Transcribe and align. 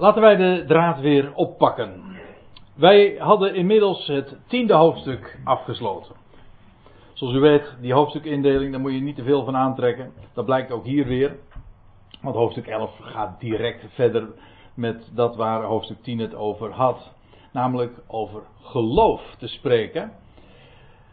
Laten 0.00 0.22
wij 0.22 0.36
de 0.36 0.64
draad 0.66 1.00
weer 1.00 1.34
oppakken. 1.34 2.02
Wij 2.74 3.16
hadden 3.18 3.54
inmiddels 3.54 4.06
het 4.06 4.36
tiende 4.46 4.74
hoofdstuk 4.74 5.38
afgesloten. 5.44 6.14
Zoals 7.12 7.34
u 7.34 7.38
weet, 7.40 7.76
die 7.80 7.92
hoofdstukindeling, 7.92 8.72
daar 8.72 8.80
moet 8.80 8.92
je 8.92 9.00
niet 9.00 9.16
te 9.16 9.22
veel 9.22 9.44
van 9.44 9.56
aantrekken. 9.56 10.12
Dat 10.34 10.44
blijkt 10.44 10.70
ook 10.70 10.84
hier 10.84 11.06
weer. 11.06 11.36
Want 12.20 12.36
hoofdstuk 12.36 12.66
11 12.66 12.90
gaat 13.00 13.40
direct 13.40 13.84
verder 13.94 14.28
met 14.74 15.10
dat 15.14 15.36
waar 15.36 15.62
hoofdstuk 15.62 16.02
10 16.02 16.18
het 16.18 16.34
over 16.34 16.72
had. 16.72 17.12
Namelijk 17.52 17.92
over 18.06 18.42
geloof 18.62 19.34
te 19.38 19.46
spreken. 19.46 20.12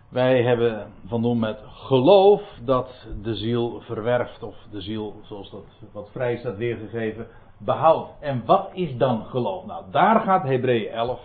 Wij 0.09 0.43
hebben 0.43 0.91
van 1.07 1.21
doen 1.21 1.39
met 1.39 1.59
geloof 1.67 2.41
dat 2.65 3.07
de 3.21 3.35
ziel 3.35 3.81
verwerft, 3.81 4.43
of 4.43 4.55
de 4.71 4.81
ziel, 4.81 5.15
zoals 5.23 5.51
dat 5.51 5.65
wat 5.91 6.09
vrij 6.11 6.37
staat 6.37 6.57
weergegeven, 6.57 7.27
behoudt. 7.65 8.09
En 8.19 8.43
wat 8.45 8.69
is 8.73 8.97
dan 8.97 9.25
geloof? 9.25 9.65
Nou, 9.65 9.83
daar 9.91 10.19
gaat 10.19 10.43
Hebreeën 10.43 10.91
11 10.91 11.19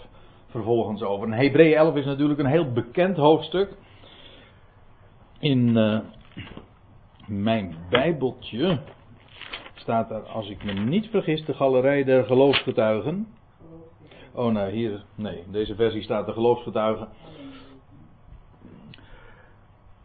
vervolgens 0.47 1.03
over. 1.03 1.27
En 1.27 1.39
Hebreeën 1.39 1.77
11 1.77 1.95
is 1.95 2.05
natuurlijk 2.05 2.41
een 2.41 2.47
heel 2.47 2.73
bekend 2.73 3.17
hoofdstuk. 3.17 3.77
In 5.39 5.77
uh, 5.77 5.99
mijn 7.27 7.75
Bijbeltje 7.91 8.79
staat 9.75 10.11
er, 10.11 10.23
als 10.23 10.49
ik 10.49 10.65
me 10.65 10.73
niet 10.73 11.07
vergis, 11.07 11.45
de 11.45 11.55
galerij 11.55 12.05
der 12.05 12.25
geloofsgetuigen. 12.25 13.27
Oh, 14.33 14.53
nou 14.53 14.71
hier, 14.71 15.05
nee, 15.15 15.43
in 15.47 15.53
deze 15.53 15.75
versie 15.75 16.03
staat 16.03 16.27
de 16.27 16.33
geloofsgetuigen. 16.33 17.09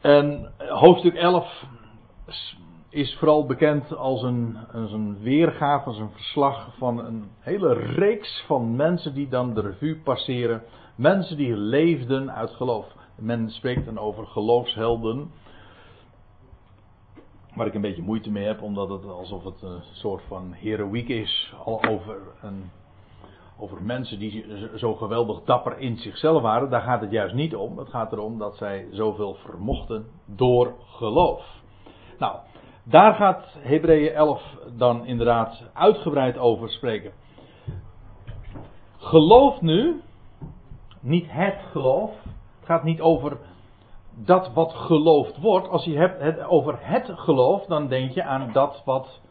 En 0.01 0.51
hoofdstuk 0.57 1.15
11 1.15 1.63
is 2.95 3.15
vooral 3.15 3.45
bekend 3.45 3.95
als 3.95 4.21
een, 4.21 4.57
een 4.71 5.17
weergave, 5.19 5.85
als 5.85 5.97
een 5.97 6.11
verslag 6.11 6.75
van 6.77 7.05
een 7.05 7.29
hele 7.39 7.73
reeks 7.73 8.43
van 8.47 8.75
mensen 8.75 9.13
die 9.13 9.27
dan 9.27 9.53
de 9.53 9.61
revue 9.61 9.97
passeren. 9.97 10.63
Mensen 10.95 11.37
die 11.37 11.57
leefden 11.57 12.31
uit 12.31 12.49
geloof. 12.49 12.85
Men 13.15 13.49
spreekt 13.49 13.85
dan 13.85 13.97
over 13.97 14.25
geloofshelden. 14.25 15.31
Waar 17.55 17.67
ik 17.67 17.73
een 17.73 17.81
beetje 17.81 18.01
moeite 18.01 18.31
mee 18.31 18.45
heb, 18.45 18.61
omdat 18.61 18.89
het 18.89 19.05
alsof 19.05 19.43
het 19.43 19.61
een 19.61 19.81
soort 19.91 20.23
van 20.27 20.53
heroïek 20.53 21.07
is. 21.07 21.53
Over, 21.65 22.17
een, 22.41 22.71
over 23.57 23.81
mensen 23.81 24.19
die 24.19 24.45
zo 24.75 24.93
geweldig 24.93 25.43
dapper 25.43 25.79
in 25.79 25.97
zichzelf 25.97 26.41
waren. 26.41 26.69
Daar 26.69 26.81
gaat 26.81 27.01
het 27.01 27.11
juist 27.11 27.35
niet 27.35 27.55
om. 27.55 27.77
Het 27.77 27.89
gaat 27.89 28.11
erom 28.11 28.37
dat 28.37 28.57
zij 28.57 28.87
zoveel 28.91 29.33
vermochten 29.33 30.05
door 30.25 30.73
geloof. 30.85 31.63
Nou, 32.19 32.37
daar 32.85 33.13
gaat 33.13 33.45
Hebreeën 33.59 34.13
11 34.13 34.41
dan 34.77 35.05
inderdaad 35.05 35.63
uitgebreid 35.73 36.37
over 36.37 36.69
spreken. 36.69 37.11
Geloof 38.97 39.61
nu, 39.61 40.01
niet 40.99 41.25
het 41.29 41.57
geloof. 41.71 42.11
Het 42.59 42.65
gaat 42.65 42.83
niet 42.83 43.01
over 43.01 43.37
dat 44.15 44.53
wat 44.53 44.73
geloofd 44.73 45.37
wordt. 45.37 45.67
Als 45.67 45.83
je 45.83 45.97
hebt 45.97 46.21
het 46.21 46.43
over 46.43 46.77
het 46.79 47.11
geloof, 47.15 47.65
dan 47.65 47.87
denk 47.87 48.11
je 48.11 48.23
aan 48.23 48.51
dat 48.51 48.81
wat, 48.85 49.21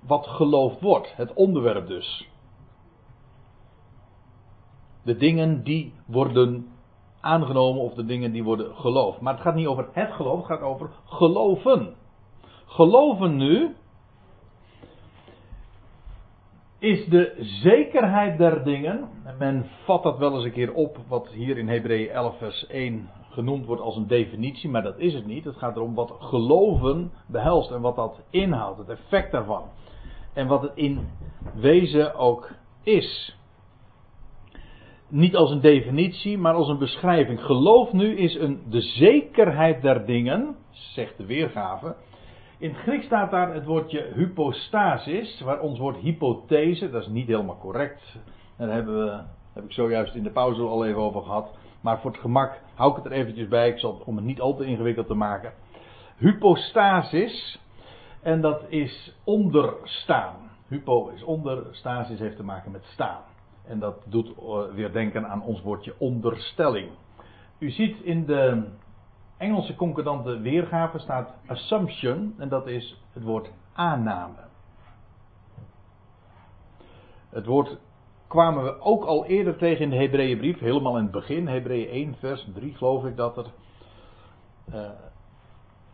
wat 0.00 0.26
geloofd 0.26 0.80
wordt. 0.80 1.16
Het 1.16 1.32
onderwerp 1.32 1.86
dus. 1.86 2.28
De 5.02 5.16
dingen 5.16 5.62
die 5.62 5.94
worden 6.06 6.68
aangenomen 7.20 7.82
of 7.82 7.94
de 7.94 8.04
dingen 8.04 8.32
die 8.32 8.44
worden 8.44 8.74
geloofd. 8.74 9.20
Maar 9.20 9.32
het 9.32 9.42
gaat 9.42 9.54
niet 9.54 9.66
over 9.66 9.88
het 9.92 10.12
geloof, 10.12 10.36
het 10.36 10.46
gaat 10.46 10.60
over 10.60 10.90
geloven. 11.04 11.94
Geloven 12.68 13.36
nu 13.36 13.74
is 16.78 17.06
de 17.06 17.34
zekerheid 17.38 18.38
der 18.38 18.64
dingen. 18.64 19.08
En 19.24 19.34
men 19.38 19.66
vat 19.84 20.02
dat 20.02 20.18
wel 20.18 20.34
eens 20.34 20.44
een 20.44 20.52
keer 20.52 20.72
op, 20.72 20.98
wat 21.08 21.28
hier 21.28 21.58
in 21.58 21.68
Hebreeën 21.68 22.10
11 22.10 22.38
vers 22.38 22.66
1 22.66 23.10
genoemd 23.30 23.66
wordt 23.66 23.82
als 23.82 23.96
een 23.96 24.06
definitie, 24.06 24.70
maar 24.70 24.82
dat 24.82 24.98
is 24.98 25.14
het 25.14 25.26
niet. 25.26 25.44
Het 25.44 25.56
gaat 25.56 25.76
erom 25.76 25.94
wat 25.94 26.16
geloven 26.18 27.12
behelst 27.26 27.70
en 27.70 27.80
wat 27.80 27.96
dat 27.96 28.20
inhoudt, 28.30 28.78
het 28.78 28.88
effect 28.88 29.32
daarvan. 29.32 29.62
En 30.32 30.46
wat 30.46 30.62
het 30.62 30.72
in 30.74 31.08
wezen 31.54 32.14
ook 32.14 32.50
is. 32.82 33.36
Niet 35.08 35.36
als 35.36 35.50
een 35.50 35.60
definitie, 35.60 36.38
maar 36.38 36.54
als 36.54 36.68
een 36.68 36.78
beschrijving. 36.78 37.40
Geloof 37.44 37.92
nu 37.92 38.16
is 38.16 38.34
een, 38.34 38.62
de 38.68 38.80
zekerheid 38.80 39.82
der 39.82 40.06
dingen, 40.06 40.56
zegt 40.70 41.16
de 41.16 41.26
weergave, 41.26 41.96
in 42.58 42.70
het 42.70 42.78
Grieks 42.78 43.04
staat 43.04 43.30
daar 43.30 43.54
het 43.54 43.64
woordje 43.64 44.12
hypostasis, 44.14 45.40
waar 45.40 45.60
ons 45.60 45.78
woord 45.78 45.96
hypothese, 45.96 46.90
dat 46.90 47.02
is 47.02 47.08
niet 47.08 47.26
helemaal 47.26 47.58
correct. 47.58 48.18
Daar 48.56 48.70
hebben 48.70 49.04
we, 49.04 49.20
heb 49.52 49.64
ik 49.64 49.72
zojuist 49.72 50.14
in 50.14 50.22
de 50.22 50.30
pauze 50.30 50.60
al 50.60 50.86
even 50.86 51.00
over 51.00 51.22
gehad. 51.22 51.56
Maar 51.80 52.00
voor 52.00 52.10
het 52.10 52.20
gemak 52.20 52.60
hou 52.74 52.90
ik 52.90 52.96
het 52.96 53.06
er 53.06 53.12
eventjes 53.12 53.48
bij, 53.48 53.68
ik 53.68 53.78
zal, 53.78 54.02
om 54.04 54.16
het 54.16 54.24
niet 54.24 54.40
al 54.40 54.56
te 54.56 54.64
ingewikkeld 54.64 55.06
te 55.06 55.14
maken. 55.14 55.52
Hypostasis, 56.16 57.60
en 58.22 58.40
dat 58.40 58.64
is 58.68 59.14
onderstaan. 59.24 60.36
Hypo 60.68 61.08
is 61.08 61.22
onder, 61.22 61.66
stasis 61.70 62.18
heeft 62.18 62.36
te 62.36 62.44
maken 62.44 62.70
met 62.70 62.84
staan. 62.84 63.22
En 63.66 63.78
dat 63.78 64.02
doet 64.06 64.32
eh, 64.38 64.74
weer 64.74 64.92
denken 64.92 65.28
aan 65.28 65.42
ons 65.42 65.62
woordje 65.62 65.94
onderstelling. 65.98 66.90
U 67.58 67.70
ziet 67.70 68.00
in 68.00 68.26
de 68.26 68.68
Engelse 69.38 69.76
concordante 69.76 70.40
weergave 70.40 70.98
staat 70.98 71.34
assumption 71.46 72.34
en 72.38 72.48
dat 72.48 72.66
is 72.66 73.02
het 73.12 73.22
woord 73.22 73.50
aanname. 73.72 74.46
Het 77.28 77.46
woord 77.46 77.78
kwamen 78.26 78.64
we 78.64 78.80
ook 78.80 79.04
al 79.04 79.26
eerder 79.26 79.56
tegen 79.56 79.84
in 79.84 79.90
de 79.90 79.96
Hebreeënbrief, 79.96 80.58
helemaal 80.58 80.96
in 80.96 81.02
het 81.02 81.12
begin, 81.12 81.48
Hebreeën 81.48 81.88
1 81.88 82.16
vers 82.18 82.46
3 82.54 82.74
geloof 82.74 83.04
ik 83.04 83.16
dat 83.16 83.36
er 83.36 83.46
uh, 84.74 84.90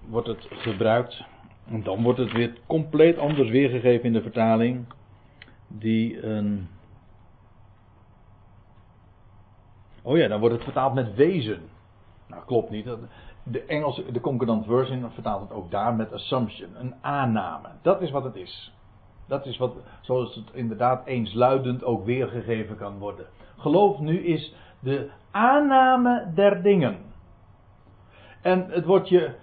wordt 0.08 0.28
het 0.28 0.46
gebruikt. 0.50 1.24
En 1.66 1.82
dan 1.82 2.02
wordt 2.02 2.18
het 2.18 2.32
weer 2.32 2.58
compleet 2.66 3.18
anders 3.18 3.50
weergegeven 3.50 4.04
in 4.04 4.12
de 4.12 4.22
vertaling 4.22 4.86
die 5.68 6.26
een 6.26 6.68
Oh 10.02 10.16
ja, 10.16 10.28
dan 10.28 10.40
wordt 10.40 10.54
het 10.54 10.64
vertaald 10.64 10.94
met 10.94 11.14
wezen. 11.14 11.62
Nou, 12.26 12.44
klopt 12.44 12.70
niet 12.70 12.86
de 13.44 13.64
Engelse, 13.64 14.12
de 14.12 14.20
concordant 14.20 14.66
version 14.66 15.10
vertaalt 15.10 15.40
het 15.40 15.52
ook 15.52 15.70
daar 15.70 15.94
met 15.94 16.12
assumption, 16.12 16.68
een 16.80 16.94
aanname. 17.00 17.68
Dat 17.82 18.02
is 18.02 18.10
wat 18.10 18.24
het 18.24 18.36
is. 18.36 18.72
Dat 19.26 19.46
is 19.46 19.56
wat, 19.56 19.74
zoals 20.00 20.34
het 20.34 20.50
inderdaad 20.52 21.06
eensluidend 21.06 21.84
ook 21.84 22.04
weergegeven 22.04 22.76
kan 22.76 22.98
worden. 22.98 23.26
Geloof 23.56 23.98
nu 23.98 24.18
is 24.18 24.54
de 24.80 25.10
aanname 25.30 26.30
der 26.34 26.62
dingen. 26.62 26.98
En 28.42 28.66
het 28.70 28.84
woordje, 28.84 29.34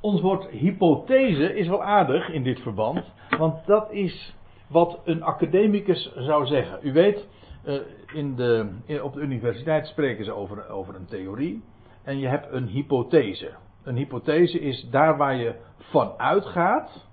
ons 0.00 0.20
woord 0.20 0.46
hypothese 0.46 1.54
is 1.54 1.68
wel 1.68 1.82
aardig 1.82 2.28
in 2.28 2.42
dit 2.42 2.60
verband, 2.60 3.12
want 3.38 3.66
dat 3.66 3.92
is 3.92 4.34
wat 4.68 5.00
een 5.04 5.22
academicus 5.22 6.12
zou 6.16 6.46
zeggen. 6.46 6.78
U 6.82 6.92
weet, 6.92 7.28
eh, 7.64 7.74
in 8.12 8.36
de, 8.36 8.68
op 9.02 9.12
de 9.12 9.20
universiteit 9.20 9.86
spreken 9.86 10.24
ze 10.24 10.32
over, 10.32 10.68
over 10.68 10.94
een 10.94 11.06
theorie 11.06 11.62
en 12.08 12.18
je 12.18 12.28
hebt 12.28 12.52
een 12.52 12.66
hypothese. 12.66 13.50
Een 13.84 13.96
hypothese 13.96 14.60
is 14.60 14.88
daar 14.90 15.16
waar 15.16 15.34
je 15.34 15.54
van 15.78 16.12
uitgaat. 16.16 17.06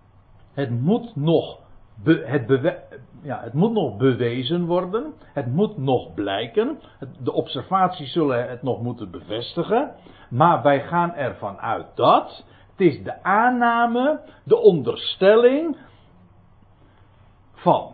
Het 0.54 0.70
moet 0.70 1.16
nog, 1.16 1.60
het, 2.04 2.80
ja, 3.22 3.42
het 3.42 3.54
moet 3.54 3.72
nog 3.72 3.98
bewezen 3.98 4.66
worden. 4.66 5.14
Het 5.34 5.48
moet 5.48 5.78
nog 5.78 6.14
blijken. 6.14 6.80
De 7.24 7.34
observaties 7.34 8.12
zullen 8.12 8.50
het 8.50 8.62
nog 8.62 8.82
moeten 8.82 9.12
bevestigen. 9.12 9.92
Maar 10.30 10.62
wij 10.62 10.82
gaan 10.82 11.14
ervan 11.14 11.58
uit 11.58 11.96
dat. 11.96 12.46
Het 12.72 12.88
is 12.88 13.04
de 13.04 13.24
aanname, 13.24 14.22
de 14.44 14.58
onderstelling 14.58 15.78
van. 17.54 17.94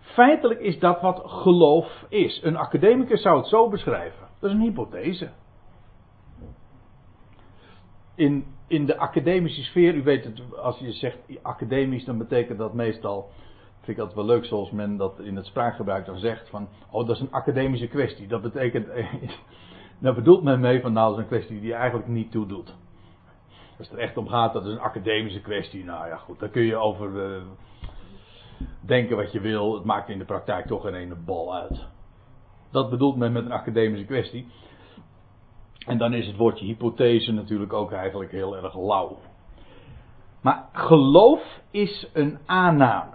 Feitelijk 0.00 0.60
is 0.60 0.78
dat 0.78 1.00
wat 1.00 1.22
geloof 1.24 2.04
is. 2.08 2.40
Een 2.42 2.56
academicus 2.56 3.22
zou 3.22 3.36
het 3.36 3.46
zo 3.46 3.68
beschrijven. 3.68 4.26
Dat 4.40 4.50
is 4.50 4.56
een 4.56 4.62
hypothese 4.62 5.30
in, 8.16 8.44
in 8.66 8.86
de 8.86 8.96
academische 8.96 9.62
sfeer, 9.62 9.94
u 9.94 10.02
weet 10.02 10.24
het, 10.24 10.42
als 10.56 10.78
je 10.78 10.92
zegt 10.92 11.18
academisch, 11.42 12.04
dan 12.04 12.18
betekent 12.18 12.58
dat 12.58 12.74
meestal, 12.74 13.30
vind 13.80 13.98
ik 13.98 14.04
dat 14.04 14.14
wel 14.14 14.24
leuk 14.24 14.44
zoals 14.44 14.70
men 14.70 14.96
dat 14.96 15.20
in 15.20 15.36
het 15.36 15.46
spraakgebruik 15.46 16.06
dan 16.06 16.18
zegt, 16.18 16.48
van, 16.48 16.68
oh 16.90 17.06
dat 17.06 17.16
is 17.16 17.22
een 17.22 17.32
academische 17.32 17.86
kwestie. 17.86 18.26
Dat 18.26 18.42
betekent, 18.42 18.86
daar 19.98 20.14
bedoelt 20.14 20.42
men 20.42 20.60
mee 20.60 20.80
van, 20.80 20.92
nou 20.92 21.08
dat 21.08 21.16
is 21.18 21.22
een 21.22 21.38
kwestie 21.38 21.60
die 21.60 21.74
eigenlijk 21.74 22.08
niet 22.08 22.30
toe 22.30 22.46
doet. 22.46 22.74
Als 23.78 23.88
het 23.88 23.96
er 23.96 24.04
echt 24.04 24.16
om 24.16 24.28
gaat, 24.28 24.52
dat 24.52 24.66
is 24.66 24.72
een 24.72 24.80
academische 24.80 25.40
kwestie, 25.40 25.84
nou 25.84 26.08
ja 26.08 26.16
goed, 26.16 26.38
daar 26.38 26.48
kun 26.48 26.62
je 26.62 26.76
over 26.76 27.10
uh, 27.10 27.42
denken 28.80 29.16
wat 29.16 29.32
je 29.32 29.40
wil, 29.40 29.74
het 29.74 29.84
maakt 29.84 30.08
in 30.08 30.18
de 30.18 30.24
praktijk 30.24 30.66
toch 30.66 30.82
geen 30.82 30.94
ene 30.94 31.14
bal 31.14 31.54
uit. 31.54 31.86
Dat 32.70 32.90
bedoelt 32.90 33.16
men 33.16 33.32
met 33.32 33.44
een 33.44 33.52
academische 33.52 34.06
kwestie. 34.06 34.46
En 35.86 35.98
dan 35.98 36.12
is 36.12 36.26
het 36.26 36.36
woordje 36.36 36.64
hypothese 36.64 37.32
natuurlijk 37.32 37.72
ook 37.72 37.92
eigenlijk 37.92 38.30
heel 38.30 38.56
erg 38.56 38.74
lauw. 38.74 39.18
Maar 40.40 40.68
geloof 40.72 41.60
is 41.70 42.10
een 42.12 42.38
aanname. 42.46 43.14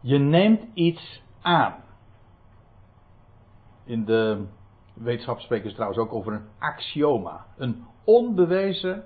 Je 0.00 0.18
neemt 0.18 0.62
iets 0.74 1.22
aan. 1.42 1.74
In 3.84 4.04
de 4.04 4.46
wetenschap 4.94 5.40
spreken 5.40 5.68
ze 5.68 5.74
trouwens 5.74 6.00
ook 6.00 6.12
over 6.12 6.32
een 6.32 6.48
axioma. 6.58 7.46
Een 7.56 7.84
onbewezen 8.04 9.04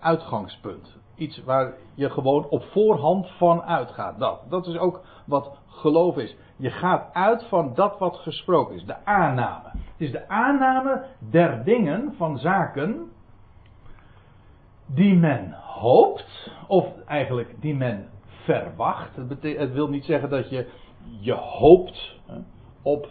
uitgangspunt. 0.00 0.96
Iets 1.14 1.44
waar 1.44 1.72
je 1.94 2.10
gewoon 2.10 2.48
op 2.48 2.62
voorhand 2.62 3.30
van 3.30 3.62
uitgaat. 3.62 4.18
Dat, 4.18 4.40
dat 4.48 4.66
is 4.66 4.78
ook 4.78 5.00
wat 5.26 5.58
geloof 5.66 6.16
is. 6.16 6.36
Je 6.56 6.70
gaat 6.70 7.14
uit 7.14 7.44
van 7.44 7.74
dat 7.74 7.98
wat 7.98 8.16
gesproken 8.16 8.74
is. 8.74 8.84
De 8.84 9.04
aanname. 9.04 9.68
Het 9.72 10.00
is 10.00 10.10
de 10.12 10.28
aanname 10.28 11.04
der 11.18 11.64
dingen, 11.64 12.14
van 12.16 12.38
zaken, 12.38 13.10
die 14.86 15.14
men 15.14 15.52
hoopt, 15.52 16.50
of 16.66 16.86
eigenlijk 17.06 17.54
die 17.60 17.74
men 17.74 18.08
verwacht. 18.26 19.16
Het, 19.16 19.42
het 19.42 19.72
wil 19.72 19.88
niet 19.88 20.04
zeggen 20.04 20.30
dat 20.30 20.50
je 20.50 20.70
je 21.20 21.32
hoopt 21.32 22.20
hè, 22.26 22.38
op 22.82 23.08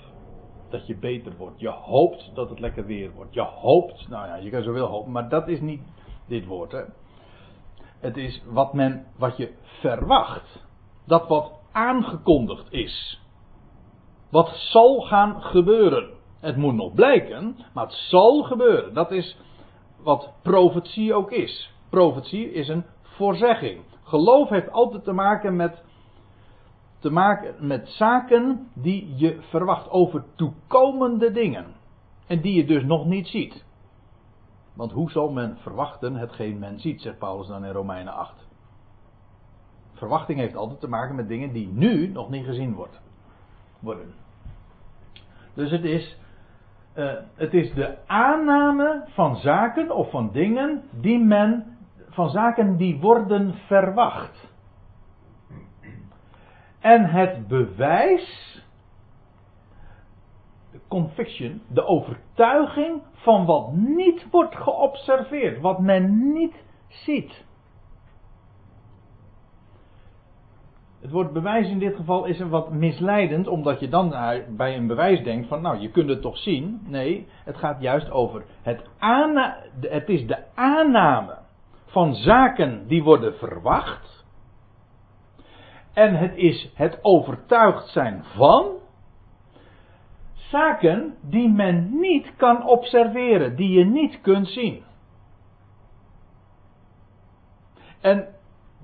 dat 0.70 0.88
je 0.88 0.96
beter 0.96 1.34
wordt. 1.38 1.60
Je 1.60 1.70
hoopt 1.70 2.32
dat 2.34 2.50
het 2.50 2.60
lekker 2.60 2.86
weer 2.86 3.12
wordt. 3.12 3.34
Je 3.34 3.42
hoopt, 3.42 4.08
nou 4.10 4.28
ja, 4.28 4.36
je 4.36 4.50
kan 4.50 4.64
zoveel 4.64 4.86
hopen, 4.86 5.12
maar 5.12 5.30
dat 5.30 5.48
is 5.48 5.62
niet 5.62 5.82
dit 6.32 6.46
woord. 6.46 6.72
Hè. 6.72 6.84
Het 8.00 8.18
is 8.18 8.42
wat 8.46 8.74
men, 8.74 9.06
wat 9.18 9.38
je 9.38 9.54
verwacht. 9.64 10.66
Dat 11.06 11.28
wat 11.28 11.52
aangekondigd 11.72 12.72
is. 12.72 13.22
Wat 14.30 14.50
zal 14.50 15.02
gaan 15.02 15.42
gebeuren. 15.42 16.10
Het 16.40 16.58
moet 16.58 16.76
nog 16.76 16.94
blijken, 16.94 17.56
maar 17.74 17.86
het 17.86 17.94
zal 17.94 18.44
gebeuren. 18.44 18.94
Dat 18.94 19.12
is 19.12 19.38
wat 19.98 20.34
profetie 20.42 21.14
ook 21.14 21.32
is. 21.32 21.74
Profetie 21.90 22.52
is 22.52 22.68
een 22.68 22.86
voorzegging. 23.02 23.82
Geloof 24.04 24.50
heeft 24.50 24.72
altijd 24.72 25.04
te 25.04 25.12
maken 25.14 25.56
met, 25.56 25.84
te 27.00 27.10
maken 27.10 27.68
met 27.68 27.90
zaken 27.90 28.72
die 28.74 29.14
je 29.16 29.38
verwacht 29.42 29.90
over 29.90 30.26
toekomende 30.36 31.32
dingen. 31.32 31.66
En 32.28 32.42
die 32.42 32.54
je 32.54 32.66
dus 32.66 32.84
nog 32.84 33.06
niet 33.06 33.28
ziet. 33.28 33.66
Want 34.74 34.92
hoe 34.92 35.12
zal 35.12 35.32
men 35.32 35.58
verwachten 35.58 36.16
hetgeen 36.16 36.60
men 36.60 36.80
ziet, 36.80 37.02
zegt 37.02 37.18
Paulus 37.18 37.48
dan 37.48 37.66
in 37.66 37.72
Romeinen 37.72 38.14
8. 38.14 38.48
Verwachting 39.94 40.40
heeft 40.40 40.56
altijd 40.56 40.80
te 40.80 40.88
maken 40.88 41.16
met 41.16 41.28
dingen 41.28 41.54
die 41.54 41.68
nu 41.68 42.08
nog 42.08 42.30
niet 42.30 42.46
gezien 42.46 42.74
worden. 43.80 44.14
Dus 45.54 45.72
het 45.72 45.84
is, 45.84 46.18
uh, 46.96 47.14
het 47.36 47.54
is 47.54 47.74
de 47.74 47.98
aanname 48.08 49.04
van 49.08 49.36
zaken 49.36 49.96
of 49.96 50.10
van 50.10 50.32
dingen 50.32 50.84
die 50.92 51.20
men, 51.20 51.78
van 52.10 52.30
zaken 52.30 52.78
die 52.78 53.00
worden 53.00 53.54
verwacht. 53.54 54.50
En 56.80 57.06
het 57.06 57.48
bewijs, 57.48 58.60
conviction, 60.92 61.62
de 61.68 61.86
overtuiging 61.86 63.02
van 63.12 63.46
wat 63.46 63.74
niet 63.74 64.28
wordt 64.32 64.56
geobserveerd, 64.56 65.62
wat 65.62 65.80
men 65.80 66.34
niet 66.34 66.64
ziet. 66.88 67.46
Het 71.02 71.12
woord 71.12 71.34
bewijs 71.34 71.70
in 71.70 71.80
dit 71.80 71.96
geval 71.96 72.26
is 72.26 72.40
een 72.40 72.50
wat 72.50 72.72
misleidend, 72.72 73.48
omdat 73.48 73.80
je 73.80 73.88
dan 73.88 74.14
bij 74.50 74.76
een 74.76 74.88
bewijs 74.88 75.24
denkt 75.24 75.48
van, 75.48 75.62
nou, 75.62 75.80
je 75.80 75.92
kunt 75.92 76.10
het 76.10 76.22
toch 76.22 76.38
zien. 76.38 76.82
Nee, 76.88 77.28
het 77.46 77.58
gaat 77.58 77.82
juist 77.82 78.12
over 78.12 78.46
het 78.62 78.90
aanna 78.98 79.58
het 79.80 80.10
is 80.10 80.28
de 80.28 80.38
aanname 80.56 81.38
van 81.86 82.16
zaken 82.16 82.88
die 82.88 83.04
worden 83.04 83.38
verwacht. 83.38 84.26
En 85.94 86.16
het 86.16 86.36
is 86.36 86.72
het 86.76 87.00
overtuigd 87.02 87.88
zijn 87.88 88.24
van 88.24 88.81
zaken 90.52 91.16
die 91.22 91.50
men 91.50 92.00
niet 92.00 92.36
kan 92.36 92.68
observeren, 92.68 93.56
die 93.56 93.70
je 93.70 93.86
niet 93.86 94.22
kunt 94.22 94.48
zien. 94.48 94.84
En 98.02 98.28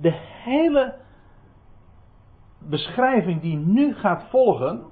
de 0.02 0.12
hele 0.44 0.96
beschrijving 2.60 3.42
die 3.42 3.58
nu 3.58 3.94
gaat 3.94 4.24
volgen. 4.30 4.86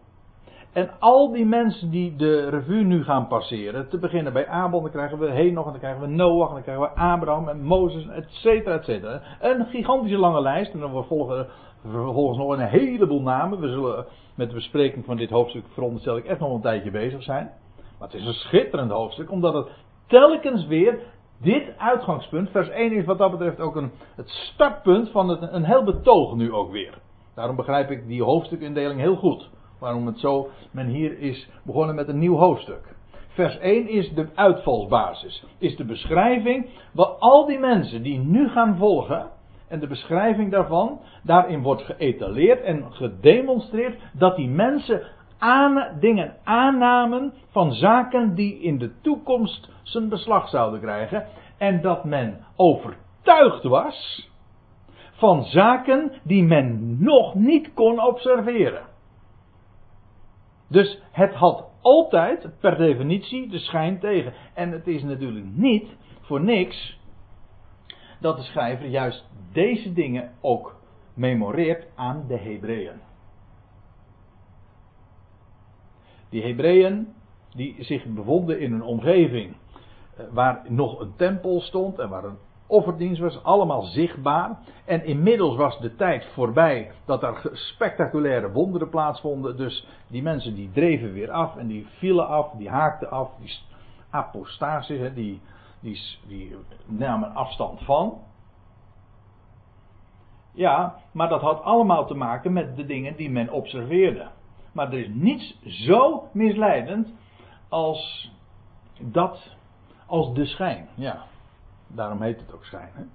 En 0.75 0.89
al 1.00 1.31
die 1.31 1.45
mensen 1.45 1.89
die 1.89 2.16
de 2.16 2.50
revue 2.50 2.83
nu 2.83 3.04
gaan 3.04 3.27
passeren. 3.27 3.89
Te 3.89 3.98
beginnen 3.98 4.33
bij 4.33 4.48
Abel, 4.48 4.81
dan 4.81 4.92
krijgen 4.92 5.19
we 5.19 5.30
Henoch, 5.30 5.66
en 5.66 5.72
dan 5.72 5.80
krijgen 5.80 6.01
we 6.01 6.07
Noach, 6.07 6.48
en 6.48 6.54
dan 6.54 6.63
krijgen 6.63 6.83
we 6.83 7.01
Abraham 7.01 7.50
en 7.50 7.63
Mozes, 7.63 8.07
et 8.07 8.25
cetera, 8.27 8.75
et 8.75 8.83
cetera. 8.83 9.22
Een 9.42 9.66
gigantische 9.66 10.18
lange 10.18 10.42
lijst. 10.42 10.74
En 10.74 10.80
dan 10.80 11.06
volgen 11.06 11.48
vervolgens 11.81 12.38
nog 12.38 12.50
een 12.50 12.68
heleboel 12.68 13.22
namen. 13.22 13.60
We 13.60 13.68
zullen 13.68 14.06
met 14.36 14.50
de 14.50 14.56
bespreking 14.56 15.06
van 15.06 15.18
dit 15.18 15.30
hoofdstuk, 15.30 15.63
veronderstel 15.74 16.18
ik, 16.18 16.25
echt 16.25 16.39
nog 16.39 16.54
een 16.54 16.62
tijdje 16.62 16.92
bezig 16.92 17.24
zijn. 17.24 17.51
Maar 18.00 18.07
het 18.07 18.19
is 18.19 18.27
een 18.27 18.33
schitterend 18.33 18.92
hoofdstuk, 18.92 19.31
omdat 19.31 19.54
het 19.54 19.68
telkens 20.07 20.66
weer 20.66 21.00
dit 21.42 21.77
uitgangspunt, 21.77 22.50
vers 22.50 22.69
1 22.69 22.92
is 22.92 23.06
wat 23.06 23.18
dat 23.18 23.31
betreft 23.31 23.60
ook 23.60 23.75
een, 23.75 23.92
het 24.16 24.30
startpunt 24.30 25.10
van 25.10 25.30
het, 25.30 25.42
een 25.42 25.66
heel 25.66 25.83
betoog 25.83 26.36
nu 26.36 26.54
ook 26.54 26.72
weer. 26.72 26.94
Daarom 27.36 27.56
begrijp 27.56 27.92
ik 27.92 28.07
die 28.07 28.24
hoofdstukindeling 28.24 29.00
heel 29.00 29.16
goed. 29.16 29.54
Waarom 29.80 30.06
het 30.06 30.19
zo, 30.19 30.50
men 30.72 30.88
hier 30.88 31.19
is 31.19 31.50
begonnen 31.63 31.95
met 31.95 32.07
een 32.07 32.19
nieuw 32.19 32.36
hoofdstuk. 32.36 32.95
Vers 33.27 33.57
1 33.57 33.88
is 33.88 34.13
de 34.13 34.27
uitvalsbasis. 34.36 35.45
Is 35.57 35.75
de 35.75 35.86
beschrijving 35.86 36.69
wat 36.94 37.19
al 37.19 37.45
die 37.45 37.60
mensen 37.60 38.04
die 38.04 38.19
nu 38.19 38.50
gaan 38.50 38.77
volgen. 38.77 39.30
En 39.68 39.80
de 39.80 39.88
beschrijving 39.88 40.51
daarvan. 40.51 41.00
Daarin 41.24 41.62
wordt 41.62 41.81
geëtaleerd 41.81 42.62
en 42.62 42.86
gedemonstreerd 42.94 44.01
dat 44.13 44.36
die 44.36 44.48
mensen 44.48 45.01
aan, 45.38 45.98
dingen 46.00 46.36
aannamen 46.44 47.33
van 47.50 47.74
zaken 47.74 48.36
die 48.36 48.62
in 48.62 48.77
de 48.77 48.92
toekomst 49.01 49.69
zijn 49.83 50.10
beslag 50.10 50.50
zouden 50.50 50.80
krijgen. 50.80 51.27
En 51.57 51.81
dat 51.81 52.04
men 52.04 52.45
overtuigd 52.56 53.63
was 53.63 54.30
van 55.12 55.44
zaken 55.44 56.12
die 56.24 56.44
men 56.44 56.98
nog 57.04 57.36
niet 57.36 57.74
kon 57.74 58.00
observeren. 58.00 58.94
Dus 60.68 61.02
het 61.12 61.34
had 61.34 61.70
altijd 61.82 62.60
per 62.60 62.78
definitie 62.78 63.50
de 63.50 63.60
schijn 63.60 64.00
tegen. 64.00 64.34
En 64.54 64.72
het 64.72 64.88
is 64.88 65.04
natuurlijk 65.04 65.46
niet 65.52 65.96
voor 66.22 66.42
niks 66.42 67.00
dat 68.20 68.38
de 68.38 68.44
schrijver 68.44 68.88
juist 68.88 69.26
deze 69.52 69.94
dingen 69.94 70.32
ook 70.42 70.76
memoreert 71.14 71.88
aan 71.96 72.26
de 72.28 72.38
Hebreeën. 72.38 73.02
Die 76.30 76.44
Hebreeën 76.44 77.13
die 77.56 77.84
zich 77.84 78.06
bevonden 78.06 78.60
in 78.60 78.74
een 78.74 78.84
omgeving 78.84 79.56
eh, 80.18 80.25
waar 80.32 80.62
nog 80.68 81.00
een 81.00 81.16
tempel 81.16 81.62
stond 81.62 82.00
en 82.00 82.10
waar 82.10 82.24
een 82.24 82.38
offerdienst 82.67 83.22
was 83.22 83.43
allemaal 83.43 83.81
zichtbaar. 83.81 84.60
En 84.86 85.05
inmiddels 85.05 85.55
was 85.55 85.79
de 85.79 85.95
tijd 85.95 86.25
voorbij 86.25 86.91
dat 87.05 87.24
er 87.24 87.50
spectaculaire 87.53 88.51
wonderen 88.51 88.89
plaatsvonden. 88.89 89.57
Dus 89.57 89.88
die 90.07 90.22
mensen 90.22 90.55
die 90.55 90.72
dreven 90.72 91.13
weer 91.13 91.31
af 91.31 91.55
en 91.57 91.67
die 91.67 91.88
vielen 91.98 92.27
af, 92.27 92.51
die 92.51 92.69
haakten 92.69 93.10
af, 93.10 93.29
die 93.39 93.60
apostasis, 94.10 95.13
die, 95.13 95.41
die, 95.79 96.00
die 96.27 96.55
namen 96.86 97.36
afstand 97.36 97.81
van. 97.84 98.17
Ja, 100.51 100.95
maar 101.12 101.29
dat 101.29 101.41
had 101.41 101.63
allemaal 101.63 102.05
te 102.05 102.13
maken 102.13 102.53
met 102.53 102.75
de 102.75 102.86
dingen 102.86 103.15
die 103.15 103.29
men 103.29 103.51
observeerde. 103.51 104.27
Maar 104.72 104.88
er 104.91 105.00
is 105.00 105.10
niets 105.13 105.60
zo 105.63 106.27
misleidend 106.31 107.13
als 107.69 108.31
dat, 109.00 109.55
als 110.05 110.34
de 110.34 110.45
schijn. 110.45 110.88
Ja. 110.95 111.24
Daarom 111.88 112.22
heet 112.22 112.39
het 112.39 112.54
ook 112.54 112.65
schijn. 112.65 113.12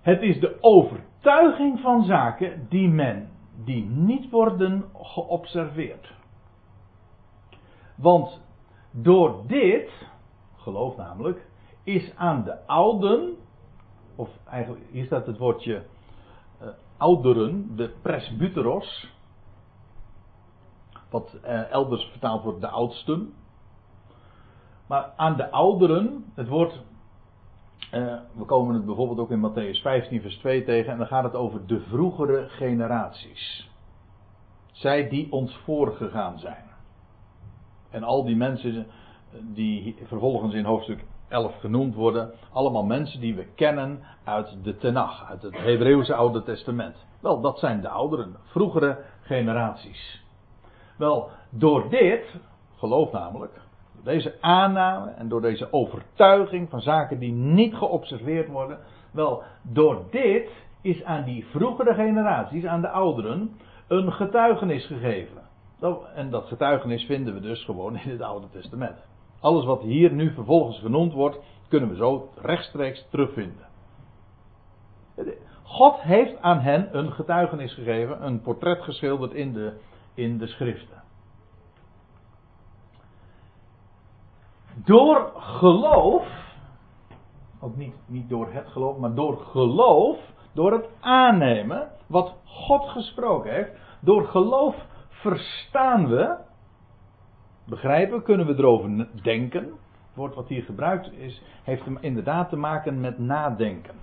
Het 0.00 0.22
is 0.22 0.40
de 0.40 0.58
overtuiging 0.60 1.80
van 1.80 2.04
zaken 2.04 2.66
die 2.68 2.88
men, 2.88 3.30
die 3.64 3.84
niet 3.84 4.30
worden 4.30 4.84
geobserveerd. 4.94 6.14
Want 7.96 8.40
door 8.90 9.46
dit, 9.46 9.90
geloof 10.56 10.96
namelijk, 10.96 11.46
is 11.82 12.16
aan 12.16 12.44
de 12.44 12.66
ouden, 12.66 13.36
of 14.16 14.28
eigenlijk 14.46 14.84
hier 14.90 15.04
staat 15.04 15.26
het 15.26 15.38
woordje 15.38 15.82
uh, 16.62 16.68
ouderen, 16.96 17.76
de 17.76 17.94
presbyteros, 18.02 19.12
wat 21.10 21.38
uh, 21.44 21.70
elders 21.70 22.04
vertaald 22.04 22.42
wordt 22.42 22.60
de 22.60 22.68
oudsten. 22.68 23.34
Maar 24.92 25.12
aan 25.16 25.36
de 25.36 25.50
ouderen, 25.50 26.24
het 26.34 26.48
woord, 26.48 26.80
uh, 27.94 28.14
we 28.32 28.44
komen 28.44 28.74
het 28.74 28.84
bijvoorbeeld 28.84 29.18
ook 29.18 29.30
in 29.30 29.50
Matthäus 29.50 29.82
15, 29.82 30.20
vers 30.20 30.36
2 30.36 30.64
tegen, 30.64 30.92
en 30.92 30.98
dan 30.98 31.06
gaat 31.06 31.24
het 31.24 31.34
over 31.34 31.66
de 31.66 31.80
vroegere 31.80 32.48
generaties. 32.48 33.70
Zij 34.72 35.08
die 35.08 35.32
ons 35.32 35.56
voorgegaan 35.64 36.38
zijn. 36.38 36.64
En 37.90 38.02
al 38.02 38.24
die 38.24 38.36
mensen 38.36 38.86
die 39.40 39.96
vervolgens 40.04 40.54
in 40.54 40.64
hoofdstuk 40.64 41.04
elf 41.28 41.58
genoemd 41.60 41.94
worden. 41.94 42.30
Allemaal 42.52 42.84
mensen 42.84 43.20
die 43.20 43.34
we 43.34 43.44
kennen 43.54 44.00
uit 44.24 44.56
de 44.62 44.76
Tenach, 44.76 45.30
uit 45.30 45.42
het 45.42 45.56
Hebreeuwse 45.56 46.14
Oude 46.14 46.42
Testament. 46.42 46.96
Wel, 47.20 47.40
dat 47.40 47.58
zijn 47.58 47.80
de 47.80 47.88
ouderen, 47.88 48.36
vroegere 48.44 49.04
generaties. 49.20 50.24
Wel, 50.96 51.28
door 51.50 51.88
dit, 51.90 52.36
geloof 52.76 53.12
namelijk, 53.12 53.60
deze 54.04 54.34
aanname 54.40 55.10
en 55.10 55.28
door 55.28 55.40
deze 55.40 55.72
overtuiging 55.72 56.70
van 56.70 56.80
zaken 56.80 57.18
die 57.18 57.32
niet 57.32 57.74
geobserveerd 57.74 58.48
worden, 58.48 58.78
wel, 59.12 59.42
door 59.62 60.04
dit 60.10 60.50
is 60.80 61.04
aan 61.04 61.24
die 61.24 61.46
vroegere 61.46 61.94
generaties, 61.94 62.64
aan 62.64 62.80
de 62.80 62.88
ouderen, 62.88 63.56
een 63.88 64.12
getuigenis 64.12 64.86
gegeven. 64.86 65.42
En 66.14 66.30
dat 66.30 66.46
getuigenis 66.46 67.04
vinden 67.04 67.34
we 67.34 67.40
dus 67.40 67.64
gewoon 67.64 67.96
in 67.96 68.10
het 68.10 68.22
Oude 68.22 68.46
Testament. 68.50 69.04
Alles 69.40 69.64
wat 69.64 69.82
hier 69.82 70.12
nu 70.12 70.32
vervolgens 70.34 70.78
genoemd 70.78 71.12
wordt, 71.12 71.38
kunnen 71.68 71.88
we 71.88 71.96
zo 71.96 72.28
rechtstreeks 72.36 73.06
terugvinden. 73.10 73.66
God 75.62 76.00
heeft 76.00 76.40
aan 76.40 76.60
hen 76.60 76.96
een 76.96 77.12
getuigenis 77.12 77.74
gegeven, 77.74 78.26
een 78.26 78.40
portret 78.40 78.82
geschilderd 78.82 79.32
in 79.32 79.52
de, 79.52 79.72
in 80.14 80.38
de 80.38 80.46
schriften. 80.46 81.02
Door 84.74 85.32
geloof, 85.36 86.26
ook 87.60 87.76
niet, 87.76 87.94
niet 88.06 88.28
door 88.28 88.52
het 88.52 88.68
geloof, 88.68 88.98
maar 88.98 89.14
door 89.14 89.36
geloof, 89.36 90.18
door 90.52 90.72
het 90.72 90.88
aannemen 91.00 91.88
wat 92.06 92.34
God 92.44 92.88
gesproken 92.88 93.52
heeft, 93.52 93.70
door 94.00 94.26
geloof 94.26 94.76
verstaan 95.08 96.08
we, 96.08 96.36
begrijpen, 97.64 98.22
kunnen 98.22 98.46
we 98.46 98.54
erover 98.54 99.08
denken. 99.22 99.62
Het 99.62 100.20
woord 100.20 100.34
wat 100.34 100.48
hier 100.48 100.62
gebruikt 100.62 101.12
is, 101.12 101.42
heeft 101.62 101.82
inderdaad 102.00 102.48
te 102.48 102.56
maken 102.56 103.00
met 103.00 103.18
nadenken. 103.18 103.94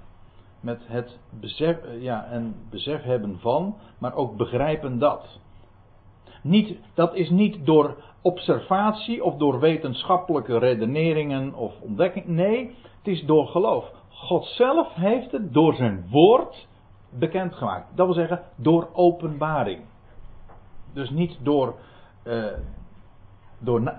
Met 0.59 0.87
het 0.87 1.19
besef, 1.29 1.77
ja, 1.99 2.25
en 2.25 2.55
besef 2.69 3.03
hebben 3.03 3.39
van, 3.39 3.75
maar 3.97 4.13
ook 4.13 4.37
begrijpen 4.37 4.99
dat. 4.99 5.39
Niet, 6.41 6.77
dat 6.93 7.15
is 7.15 7.29
niet 7.29 7.65
door 7.65 7.95
observatie 8.21 9.23
of 9.23 9.35
door 9.35 9.59
wetenschappelijke 9.59 10.57
redeneringen 10.57 11.53
of 11.53 11.73
ontdekking. 11.81 12.25
Nee, 12.25 12.75
het 12.97 13.07
is 13.07 13.25
door 13.25 13.47
geloof. 13.47 13.91
God 14.09 14.45
zelf 14.45 14.93
heeft 14.93 15.31
het 15.31 15.53
door 15.53 15.73
zijn 15.73 16.07
woord 16.09 16.67
bekendgemaakt. 17.09 17.97
Dat 17.97 18.05
wil 18.05 18.15
zeggen, 18.15 18.43
door 18.55 18.89
openbaring. 18.93 19.81
Dus 20.93 21.09
niet 21.09 21.37
door, 21.41 21.75
uh, 22.23 22.45
door, 23.59 23.93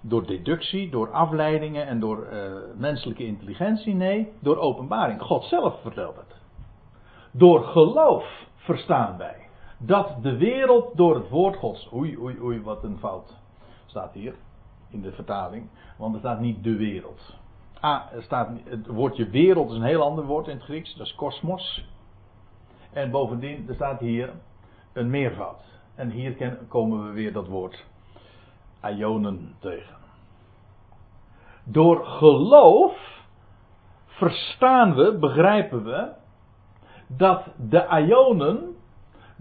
door 0.00 0.26
deductie, 0.26 0.90
door 0.90 1.10
afleidingen 1.10 1.86
en 1.86 2.00
door 2.00 2.26
uh, 2.32 2.52
menselijke 2.76 3.26
intelligentie. 3.26 3.94
Nee, 3.94 4.32
door 4.40 4.56
openbaring. 4.56 5.22
God 5.22 5.44
zelf 5.44 5.80
vertelt 5.80 6.16
het. 6.16 6.40
Door 7.32 7.64
geloof 7.64 8.46
verstaan 8.56 9.16
wij 9.16 9.42
dat 9.86 10.22
de 10.22 10.36
wereld 10.36 10.96
door 10.96 11.14
het 11.14 11.28
woord 11.28 11.56
Gods. 11.56 11.92
Oei, 11.92 12.18
oei, 12.18 12.40
oei, 12.40 12.62
wat 12.62 12.84
een 12.84 12.98
fout 12.98 13.36
staat 13.86 14.12
hier 14.12 14.34
in 14.90 15.00
de 15.00 15.12
vertaling. 15.12 15.68
Want 15.98 16.14
er 16.14 16.20
staat 16.20 16.40
niet 16.40 16.64
de 16.64 16.76
wereld. 16.76 17.36
Ah, 17.80 18.12
er 18.12 18.22
staat, 18.22 18.50
het 18.64 18.86
woordje 18.86 19.28
wereld 19.30 19.70
is 19.70 19.76
een 19.76 19.82
heel 19.82 20.02
ander 20.02 20.24
woord 20.24 20.46
in 20.46 20.54
het 20.56 20.64
Grieks, 20.64 20.94
dat 20.96 21.06
is 21.06 21.14
kosmos. 21.14 21.86
En 22.92 23.10
bovendien, 23.10 23.68
er 23.68 23.74
staat 23.74 24.00
hier 24.00 24.32
een 24.92 25.10
meervoud. 25.10 25.60
En 25.94 26.10
hier 26.10 26.56
komen 26.68 27.06
we 27.06 27.12
weer 27.12 27.32
dat 27.32 27.46
woord 27.46 27.84
ionen 28.84 29.54
tegen. 29.58 29.96
Door 31.64 32.04
geloof 32.04 33.22
verstaan 34.06 34.94
we, 34.94 35.18
begrijpen 35.18 35.84
we, 35.84 36.12
dat 37.06 37.44
de 37.56 38.04
ionen 38.06 38.71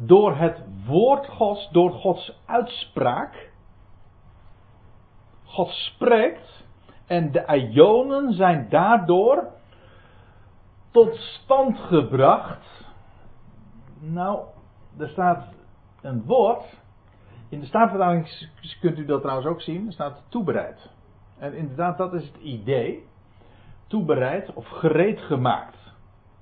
door 0.05 0.35
het 0.35 0.61
woord 0.85 1.27
Gods, 1.27 1.69
door 1.71 1.91
Gods 1.91 2.39
uitspraak, 2.45 3.51
God 5.43 5.69
spreekt 5.69 6.63
en 7.05 7.31
de 7.31 7.69
ionen 7.71 8.33
zijn 8.33 8.69
daardoor 8.69 9.47
tot 10.91 11.15
stand 11.15 11.77
gebracht. 11.77 12.85
Nou, 13.99 14.45
er 14.97 15.09
staat 15.09 15.53
een 16.01 16.23
woord. 16.25 16.79
In 17.49 17.59
de 17.59 17.65
Staatvertaling 17.65 18.47
kunt 18.79 18.97
u 18.97 19.05
dat 19.05 19.21
trouwens 19.21 19.47
ook 19.47 19.61
zien. 19.61 19.87
Er 19.87 19.93
staat 19.93 20.23
toebereid. 20.29 20.89
En 21.37 21.53
inderdaad, 21.53 21.97
dat 21.97 22.13
is 22.13 22.25
het 22.25 22.37
idee. 22.37 23.07
Toebereid 23.87 24.53
of 24.53 24.67
gereed 24.67 25.19
gemaakt. 25.19 25.77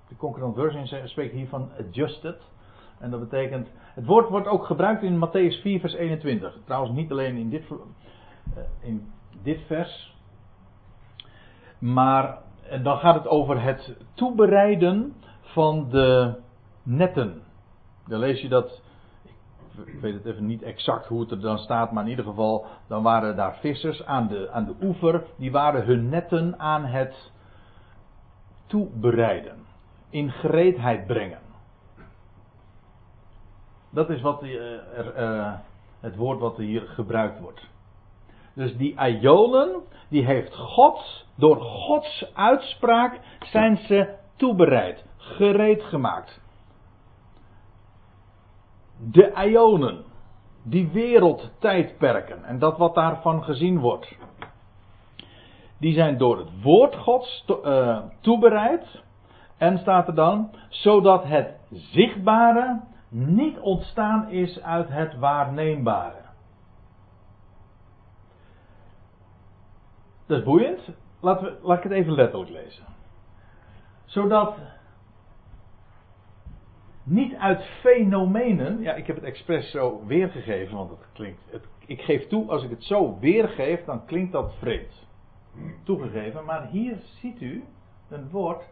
De 0.08 0.16
Concordant 0.16 0.56
Version 0.56 1.08
spreekt 1.08 1.34
hier 1.34 1.48
van 1.48 1.72
adjusted. 1.80 2.42
En 3.00 3.10
dat 3.10 3.20
betekent. 3.20 3.68
Het 3.94 4.06
woord 4.06 4.30
wordt 4.30 4.48
ook 4.48 4.66
gebruikt 4.66 5.04
in 5.04 5.28
Matthäus 5.28 5.62
4, 5.62 5.80
vers 5.80 5.94
21. 5.94 6.58
Trouwens, 6.66 6.96
niet 6.96 7.12
alleen 7.12 7.36
in 7.36 7.50
dit, 7.50 7.64
eh, 8.56 8.64
in 8.80 9.12
dit 9.44 9.62
vers. 9.68 10.18
Maar 11.80 12.38
dan 12.84 12.98
gaat 12.98 13.16
het 13.16 13.28
over 13.28 13.62
het 13.62 13.96
toebereiden 14.14 15.14
van 15.42 15.90
de 15.90 16.34
netten. 16.84 17.42
Dan 18.08 18.20
lees 18.20 18.42
je 18.42 18.48
dat 18.48 18.82
ik 19.86 20.00
weet 20.00 20.14
het 20.14 20.26
even 20.26 20.46
niet 20.46 20.62
exact 20.62 21.08
hoe 21.08 21.20
het 21.20 21.32
er 21.32 21.42
dan 21.42 21.58
staat, 21.58 21.92
maar 21.92 22.04
in 22.04 22.10
ieder 22.10 22.26
geval, 22.26 22.66
dan 22.88 23.04
waren 23.04 23.36
daar 23.36 23.56
vissers 23.56 24.06
aan 24.06 24.28
de, 24.28 24.50
aan 24.52 24.66
de 24.66 24.76
oever, 24.82 25.24
die 25.38 25.52
waren 25.52 25.86
hun 25.86 26.10
netten 26.10 26.60
aan 26.60 26.86
het 26.86 27.32
toebereiden, 28.68 29.58
in 30.10 30.32
gereedheid 30.32 31.08
brengen. 31.08 31.49
Dat 33.90 34.10
is 34.10 34.22
wat, 34.22 34.44
uh, 34.44 34.98
er, 34.98 35.18
uh, 35.18 35.54
het 36.00 36.16
woord 36.16 36.40
wat 36.40 36.58
hier 36.58 36.82
gebruikt 36.82 37.40
wordt. 37.40 37.68
Dus 38.54 38.78
die 38.78 39.00
aiolen, 39.00 39.82
die 40.10 40.26
heeft 40.26 40.56
God, 40.56 41.26
door 41.36 41.62
Gods 41.62 42.32
uitspraak 42.34 43.20
zijn 43.40 43.78
ze 43.78 44.16
toebereid, 44.36 45.06
gereed 45.18 45.84
gemaakt 45.84 46.42
de 49.00 49.32
ionen, 49.50 50.04
die 50.64 50.90
wereldtijdperken 50.90 52.44
en 52.44 52.60
dat 52.60 52.78
wat 52.78 52.96
daarvan 52.96 53.44
gezien 53.44 53.80
wordt, 53.80 54.18
die 55.78 55.94
zijn 55.94 56.18
door 56.18 56.38
het 56.38 56.62
woord 56.62 56.96
Gods 56.96 57.46
uh, 57.66 58.00
toebereid. 58.22 59.02
En 59.58 59.78
staat 59.78 60.08
er 60.08 60.16
dan, 60.16 60.50
zodat 60.70 61.24
het 61.24 61.56
zichtbare 61.70 62.80
niet 63.10 63.60
ontstaan 63.60 64.30
is 64.30 64.62
uit 64.62 64.90
het 64.90 65.18
waarneembare. 65.18 66.22
Dat 70.26 70.38
is 70.38 70.44
boeiend. 70.44 70.80
Laten 71.20 71.46
we, 71.46 71.58
laat 71.62 71.78
ik 71.78 71.84
het 71.84 71.92
even 71.92 72.14
letterlijk 72.14 72.52
lezen. 72.52 72.84
Zodat 74.06 74.58
niet 77.04 77.36
uit 77.36 77.64
fenomenen. 77.64 78.82
Ja, 78.82 78.94
ik 78.94 79.08
heb 79.08 79.16
het 79.16 79.26
expres 79.26 79.72
zo 79.72 80.06
weergegeven, 80.06 80.78
want 80.78 80.90
het 80.90 81.06
klinkt. 81.14 81.42
Ik 81.86 82.02
geef 82.02 82.28
toe, 82.28 82.50
als 82.50 82.64
ik 82.64 82.70
het 82.70 82.84
zo 82.84 83.20
weergeef, 83.20 83.84
dan 83.86 84.06
klinkt 84.06 84.32
dat 84.32 84.54
vreemd. 84.56 85.08
Toegegeven, 85.84 86.46
maar 86.46 86.68
hier 86.68 86.98
ziet 87.04 87.42
u 87.42 87.64
een 88.10 88.30
woord. 88.30 88.64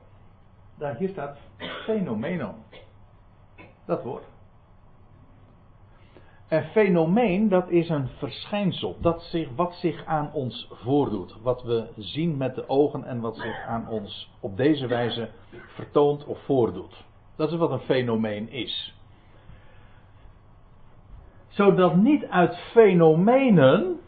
Daar 0.77 0.95
hier 0.95 1.09
staat 1.09 1.37
fenomenon. 1.85 2.55
Dat 3.87 4.03
woord. 4.03 4.23
En 6.47 6.63
fenomeen, 6.63 7.49
dat 7.49 7.69
is 7.69 7.89
een 7.89 8.07
verschijnsel. 8.07 8.97
Dat 8.99 9.21
zich, 9.21 9.49
wat 9.55 9.73
zich 9.73 10.05
aan 10.05 10.29
ons 10.33 10.69
voordoet. 10.71 11.35
Wat 11.41 11.63
we 11.63 11.87
zien 11.97 12.37
met 12.37 12.55
de 12.55 12.69
ogen 12.69 13.03
en 13.03 13.19
wat 13.19 13.35
zich 13.35 13.65
aan 13.65 13.87
ons 13.89 14.31
op 14.39 14.57
deze 14.57 14.87
wijze 14.87 15.29
vertoont 15.67 16.25
of 16.25 16.39
voordoet. 16.45 17.05
Dat 17.35 17.51
is 17.51 17.57
wat 17.57 17.71
een 17.71 17.79
fenomeen 17.79 18.49
is. 18.49 18.95
Zodat 21.47 21.95
niet 21.95 22.25
uit 22.25 22.57
fenomenen 22.57 23.99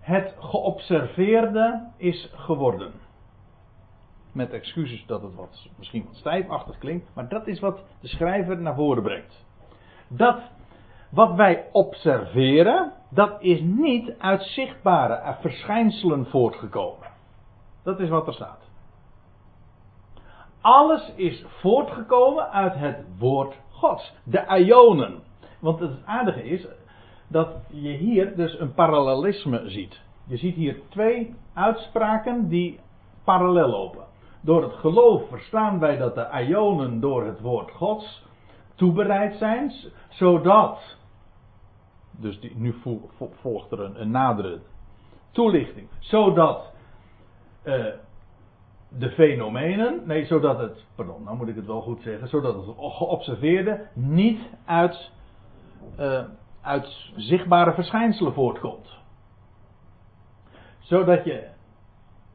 het 0.00 0.34
geobserveerde 0.38 1.88
is 1.96 2.30
geworden. 2.34 2.92
Met 4.34 4.52
excuses 4.52 5.06
dat 5.06 5.22
het 5.22 5.34
wat, 5.34 5.68
misschien 5.78 6.04
wat 6.04 6.16
stijfachtig 6.16 6.78
klinkt, 6.78 7.14
maar 7.14 7.28
dat 7.28 7.46
is 7.46 7.60
wat 7.60 7.84
de 8.00 8.08
schrijver 8.08 8.60
naar 8.60 8.74
voren 8.74 9.02
brengt. 9.02 9.44
Dat 10.08 10.40
wat 11.10 11.34
wij 11.34 11.68
observeren, 11.72 12.92
dat 13.10 13.42
is 13.42 13.60
niet 13.60 14.14
uit 14.18 14.42
zichtbare 14.42 15.36
verschijnselen 15.40 16.26
voortgekomen. 16.26 17.08
Dat 17.82 18.00
is 18.00 18.08
wat 18.08 18.26
er 18.26 18.34
staat. 18.34 18.60
Alles 20.60 21.12
is 21.16 21.44
voortgekomen 21.46 22.50
uit 22.50 22.74
het 22.74 23.04
woord 23.18 23.54
Gods. 23.70 24.14
De 24.24 24.64
Ionen. 24.64 25.22
Want 25.60 25.80
het 25.80 26.04
aardige 26.04 26.44
is 26.44 26.66
dat 27.28 27.48
je 27.70 27.90
hier 27.90 28.36
dus 28.36 28.58
een 28.58 28.74
parallelisme 28.74 29.68
ziet. 29.68 30.00
Je 30.26 30.36
ziet 30.36 30.54
hier 30.54 30.80
twee 30.88 31.34
uitspraken 31.52 32.48
die 32.48 32.80
parallel 33.24 33.68
lopen. 33.68 34.04
Door 34.44 34.62
het 34.62 34.72
geloof 34.72 35.28
verstaan 35.28 35.78
wij 35.78 35.96
dat 35.96 36.14
de 36.14 36.44
Ionen 36.46 37.00
door 37.00 37.24
het 37.24 37.40
woord 37.40 37.70
Gods 37.70 38.24
toebereid 38.74 39.36
zijn, 39.36 39.72
zodat. 40.08 40.96
Dus 42.10 42.40
die, 42.40 42.56
nu 42.56 42.74
volgt 43.40 43.70
er 43.72 43.80
een, 43.80 44.10
nadere 44.10 44.60
toelichting. 45.30 45.88
Zodat 45.98 46.72
uh, 47.64 47.86
de 48.88 49.10
fenomenen, 49.10 50.02
nee, 50.06 50.24
zodat 50.24 50.58
het, 50.58 50.84
pardon, 50.94 51.22
nou 51.22 51.36
moet 51.36 51.48
ik 51.48 51.56
het 51.56 51.66
wel 51.66 51.80
goed 51.80 52.02
zeggen, 52.02 52.28
zodat 52.28 52.54
het 52.54 52.74
geobserveerde 52.78 53.86
niet 53.94 54.40
uit, 54.64 55.10
uh, 56.00 56.24
uit 56.60 57.12
zichtbare 57.16 57.72
verschijnselen 57.72 58.32
voortkomt. 58.32 58.98
Zodat 60.78 61.24
je 61.24 61.48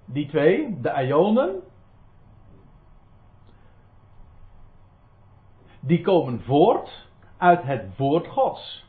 die 0.05 0.27
twee, 0.27 0.79
de 0.81 1.05
ionen, 1.05 1.61
die 5.89 6.01
komen 6.01 6.41
voort 6.41 7.07
uit 7.37 7.63
het 7.63 7.97
woord 7.97 8.27
Gods. 8.27 8.85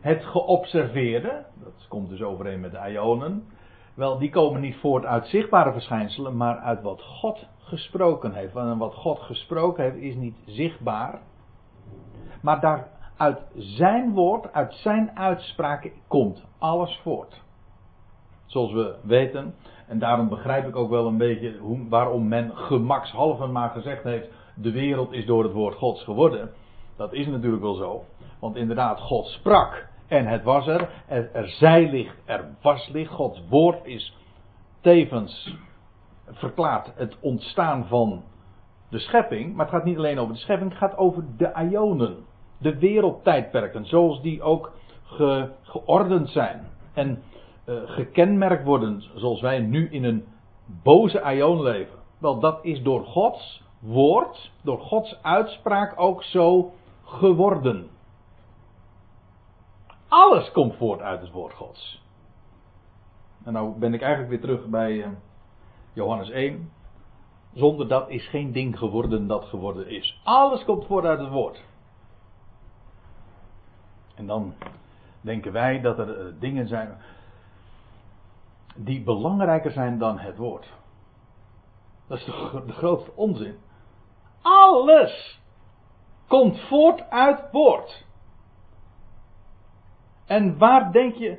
Het 0.00 0.24
geobserveerde, 0.24 1.44
dat 1.62 1.86
komt 1.88 2.08
dus 2.08 2.22
overeen 2.22 2.60
met 2.60 2.70
de 2.70 2.90
ionen, 2.90 3.44
wel, 3.94 4.18
die 4.18 4.30
komen 4.30 4.60
niet 4.60 4.76
voort 4.76 5.04
uit 5.04 5.26
zichtbare 5.26 5.72
verschijnselen, 5.72 6.36
maar 6.36 6.58
uit 6.58 6.82
wat 6.82 7.02
God 7.02 7.46
gesproken 7.58 8.32
heeft. 8.32 8.56
En 8.56 8.78
wat 8.78 8.94
God 8.94 9.18
gesproken 9.18 9.84
heeft 9.84 9.96
is 9.96 10.14
niet 10.14 10.36
zichtbaar, 10.46 11.20
maar 12.42 12.60
daar 12.60 12.88
uit 13.16 13.40
zijn 13.54 14.12
woord, 14.12 14.52
uit 14.52 14.74
zijn 14.74 15.10
uitspraken 15.18 15.92
komt 16.06 16.44
alles 16.58 17.00
voort. 17.02 17.42
Zoals 18.46 18.72
we 18.72 18.96
weten, 19.02 19.54
en 19.86 19.98
daarom 19.98 20.28
begrijp 20.28 20.66
ik 20.66 20.76
ook 20.76 20.90
wel 20.90 21.06
een 21.06 21.18
beetje 21.18 21.58
hoe, 21.58 21.88
waarom 21.88 22.28
men 22.28 22.56
gemakshalve 22.56 23.46
maar 23.46 23.70
gezegd 23.70 24.02
heeft: 24.02 24.28
de 24.60 24.72
wereld 24.72 25.12
is 25.12 25.26
door 25.26 25.42
het 25.42 25.52
woord 25.52 25.74
Gods 25.74 26.04
geworden. 26.04 26.50
Dat 26.96 27.12
is 27.12 27.26
natuurlijk 27.26 27.62
wel 27.62 27.74
zo. 27.74 28.04
Want 28.40 28.56
inderdaad, 28.56 29.00
God 29.00 29.26
sprak 29.26 29.88
en 30.08 30.26
het 30.26 30.42
was 30.42 30.66
er. 30.66 30.90
Er, 31.06 31.30
er 31.32 31.48
zij 31.48 31.90
licht, 31.90 32.16
er 32.24 32.56
was 32.62 32.88
licht. 32.88 33.10
Gods 33.12 33.42
woord 33.48 33.86
is 33.86 34.16
tevens 34.80 35.56
verklaart 36.30 36.92
het 36.94 37.16
ontstaan 37.20 37.86
van 37.86 38.22
de 38.90 38.98
schepping. 38.98 39.54
Maar 39.54 39.66
het 39.66 39.74
gaat 39.74 39.84
niet 39.84 39.98
alleen 39.98 40.18
over 40.18 40.34
de 40.34 40.40
schepping, 40.40 40.70
het 40.70 40.78
gaat 40.78 40.96
over 40.96 41.24
de 41.36 41.52
ionen. 41.70 42.16
De 42.58 42.78
wereldtijdperken, 42.78 43.86
zoals 43.86 44.22
die 44.22 44.42
ook 44.42 44.72
ge, 45.04 45.50
geordend 45.62 46.28
zijn. 46.28 46.66
En 46.94 47.22
uh, 47.66 47.76
gekenmerkt 47.84 48.64
worden, 48.64 49.02
zoals 49.14 49.40
wij 49.40 49.58
nu 49.58 49.90
in 49.90 50.04
een 50.04 50.24
boze 50.82 51.34
ion 51.34 51.62
leven. 51.62 51.98
Wel, 52.18 52.40
dat 52.40 52.64
is 52.64 52.82
door 52.82 53.04
Gods 53.04 53.62
woord, 53.78 54.52
door 54.62 54.78
Gods 54.80 55.22
uitspraak 55.22 56.00
ook 56.00 56.22
zo 56.22 56.72
geworden. 57.04 57.88
Alles 60.08 60.52
komt 60.52 60.76
voort 60.76 61.00
uit 61.00 61.20
het 61.20 61.30
woord 61.30 61.52
Gods. 61.52 62.02
En 63.44 63.52
nou 63.52 63.78
ben 63.78 63.94
ik 63.94 64.00
eigenlijk 64.00 64.30
weer 64.30 64.40
terug 64.40 64.68
bij 64.68 64.92
uh, 64.92 65.08
Johannes 65.92 66.30
1. 66.30 66.70
Zonder 67.54 67.88
dat 67.88 68.08
is 68.08 68.28
geen 68.28 68.52
ding 68.52 68.78
geworden 68.78 69.26
dat 69.26 69.44
geworden 69.44 69.88
is. 69.88 70.20
Alles 70.24 70.64
komt 70.64 70.86
voort 70.86 71.04
uit 71.04 71.18
het 71.18 71.30
woord. 71.30 71.64
En 74.14 74.26
dan 74.26 74.54
denken 75.20 75.52
wij 75.52 75.80
dat 75.80 75.98
er 75.98 76.26
uh, 76.26 76.32
dingen 76.40 76.68
zijn 76.68 76.98
die 78.76 79.02
belangrijker 79.02 79.70
zijn 79.70 79.98
dan 79.98 80.18
het 80.18 80.36
woord. 80.36 80.72
Dat 82.06 82.18
is 82.18 82.24
toch 82.24 82.64
de 82.64 82.72
grootste 82.72 83.12
onzin. 83.14 83.56
Alles 84.42 85.40
komt 86.28 86.60
voort 86.60 87.10
uit 87.10 87.48
woord. 87.52 88.06
En 90.26 90.58
waar 90.58 90.92
denk 90.92 91.14
je, 91.14 91.38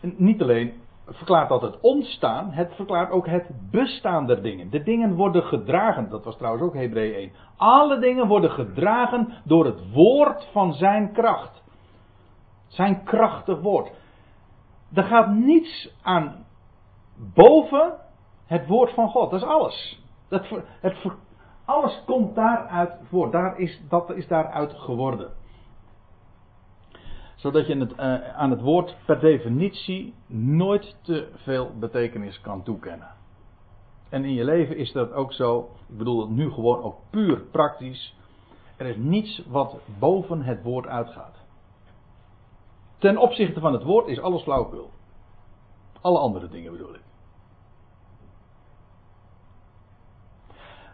niet 0.00 0.42
alleen 0.42 0.80
verklaart 1.06 1.48
dat 1.48 1.62
het 1.62 1.80
ontstaan, 1.80 2.50
het 2.50 2.74
verklaart 2.74 3.10
ook 3.10 3.26
het 3.26 3.70
bestaan 3.70 4.26
der 4.26 4.42
dingen. 4.42 4.70
De 4.70 4.82
dingen 4.82 5.14
worden 5.14 5.42
gedragen, 5.42 6.08
dat 6.10 6.24
was 6.24 6.36
trouwens 6.36 6.64
ook 6.64 6.74
Hebreeën 6.74 7.14
1. 7.14 7.32
Alle 7.56 7.98
dingen 7.98 8.26
worden 8.26 8.50
gedragen 8.50 9.32
door 9.44 9.64
het 9.64 9.92
woord 9.92 10.48
van 10.52 10.72
zijn 10.72 11.12
kracht. 11.12 11.62
Zijn 12.66 13.04
krachtig 13.04 13.60
woord. 13.60 13.90
Er 14.94 15.04
gaat 15.04 15.28
niets 15.34 15.94
aan 16.02 16.46
boven 17.34 17.92
het 18.46 18.66
woord 18.66 18.94
van 18.94 19.08
God. 19.08 19.30
Dat 19.30 19.42
is 19.42 19.46
alles. 19.46 20.00
Dat, 20.28 20.46
het, 20.80 20.96
alles 21.72 22.02
komt 22.06 22.34
daaruit 22.34 22.98
voort. 23.08 23.32
Daar 23.32 23.58
is, 23.58 23.82
dat 23.88 24.10
is 24.10 24.26
daaruit 24.26 24.72
geworden. 24.74 25.32
Zodat 27.36 27.66
je 27.66 27.76
het, 27.76 27.92
uh, 27.92 28.36
aan 28.36 28.50
het 28.50 28.60
woord 28.60 28.96
per 29.06 29.20
definitie 29.20 30.14
nooit 30.26 30.96
te 31.02 31.28
veel 31.34 31.70
betekenis 31.78 32.40
kan 32.40 32.62
toekennen. 32.62 33.14
En 34.08 34.24
in 34.24 34.34
je 34.34 34.44
leven 34.44 34.76
is 34.76 34.92
dat 34.92 35.12
ook 35.12 35.32
zo. 35.32 35.70
Ik 35.88 35.98
bedoel 35.98 36.20
het 36.20 36.30
nu 36.30 36.50
gewoon 36.50 36.82
ook 36.82 36.96
puur 37.10 37.40
praktisch. 37.40 38.16
Er 38.76 38.86
is 38.86 38.96
niets 38.96 39.44
wat 39.48 39.80
boven 39.98 40.42
het 40.42 40.62
woord 40.62 40.86
uitgaat. 40.86 41.36
Ten 42.98 43.16
opzichte 43.16 43.60
van 43.60 43.72
het 43.72 43.82
woord 43.82 44.06
is 44.06 44.20
alles 44.20 44.42
flauwkul. 44.42 44.90
Alle 46.00 46.18
andere 46.18 46.48
dingen 46.48 46.72
bedoel 46.72 46.94
ik. 46.94 47.02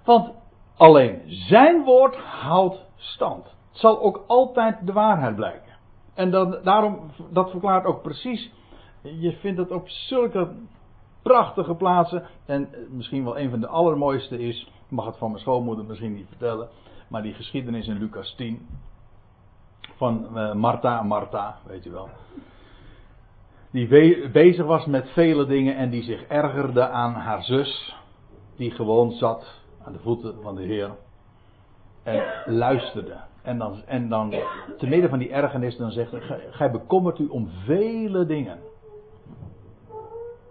Want 0.04 0.37
alleen 0.78 1.22
zijn 1.26 1.84
woord 1.84 2.16
houdt 2.16 2.84
stand. 2.96 3.44
Het 3.44 3.78
zal 3.78 4.00
ook 4.00 4.24
altijd 4.26 4.86
de 4.86 4.92
waarheid 4.92 5.34
blijken. 5.34 5.72
En 6.14 6.30
dat, 6.30 6.64
daarom, 6.64 7.10
dat 7.30 7.50
verklaart 7.50 7.84
ook 7.84 8.02
precies. 8.02 8.50
Je 9.02 9.32
vindt 9.32 9.58
het 9.58 9.70
op 9.70 9.88
zulke 9.88 10.52
prachtige 11.22 11.74
plaatsen. 11.74 12.26
En 12.46 12.68
misschien 12.90 13.24
wel 13.24 13.38
een 13.38 13.50
van 13.50 13.60
de 13.60 13.66
allermooiste 13.66 14.38
is. 14.38 14.70
Mag 14.88 15.06
het 15.06 15.16
van 15.16 15.30
mijn 15.30 15.42
schoonmoeder 15.42 15.84
misschien 15.84 16.14
niet 16.14 16.28
vertellen. 16.28 16.68
Maar 17.08 17.22
die 17.22 17.34
geschiedenis 17.34 17.86
in 17.86 17.98
Lucas 17.98 18.34
10. 18.34 18.66
Van 19.96 20.28
uh, 20.34 20.54
Martha, 20.54 21.02
Martha, 21.02 21.58
weet 21.66 21.84
je 21.84 21.90
wel. 21.90 22.08
Die 23.70 24.28
bezig 24.30 24.66
was 24.66 24.86
met 24.86 25.10
vele 25.10 25.46
dingen 25.46 25.76
en 25.76 25.90
die 25.90 26.02
zich 26.02 26.22
ergerde 26.22 26.88
aan 26.88 27.14
haar 27.14 27.42
zus. 27.42 27.96
Die 28.56 28.70
gewoon 28.70 29.12
zat 29.12 29.60
aan 29.88 29.94
de 29.94 30.02
voeten 30.02 30.42
van 30.42 30.54
de 30.54 30.62
Heer. 30.62 30.90
En 32.02 32.24
luisterde. 32.46 33.16
En 33.42 33.58
dan, 33.58 33.82
en 33.86 34.08
dan 34.08 34.30
te 34.78 34.86
midden 34.86 35.10
van 35.10 35.18
die 35.18 35.30
ergernis, 35.30 35.76
dan 35.76 35.90
zegt 35.90 36.10
hij: 36.10 36.40
Gij 36.50 36.70
bekommert 36.70 37.18
u 37.18 37.26
om 37.26 37.48
vele 37.64 38.26
dingen. 38.26 38.58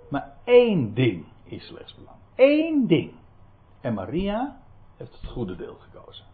Maar 0.10 0.34
één 0.44 0.94
ding 0.94 1.26
is 1.44 1.68
slechts 1.68 1.96
belangrijk. 1.96 2.28
Eén 2.36 2.88
ding. 2.88 3.12
En 3.82 3.94
Maria 3.94 4.58
heeft 4.98 5.22
het 5.22 5.30
goede 5.30 5.56
deel 5.56 5.76
gekozen. 5.80 6.26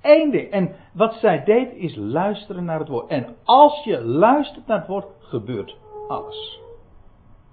Eén 0.00 0.30
ding. 0.30 0.50
En 0.50 0.74
wat 0.92 1.14
zij 1.14 1.44
deed 1.44 1.72
is 1.72 1.96
luisteren 1.96 2.64
naar 2.64 2.78
het 2.78 2.88
woord. 2.88 3.08
En 3.08 3.36
als 3.44 3.84
je 3.84 4.04
luistert 4.04 4.66
naar 4.66 4.78
het 4.78 4.88
woord, 4.88 5.06
gebeurt 5.18 5.76
alles 6.08 6.60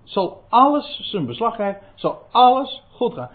zal 0.07 0.41
alles 0.49 0.99
zijn 1.03 1.25
beslag 1.25 1.53
krijgen, 1.53 1.81
zal 1.95 2.17
alles 2.31 2.83
goed 2.91 3.13
gaan. 3.13 3.29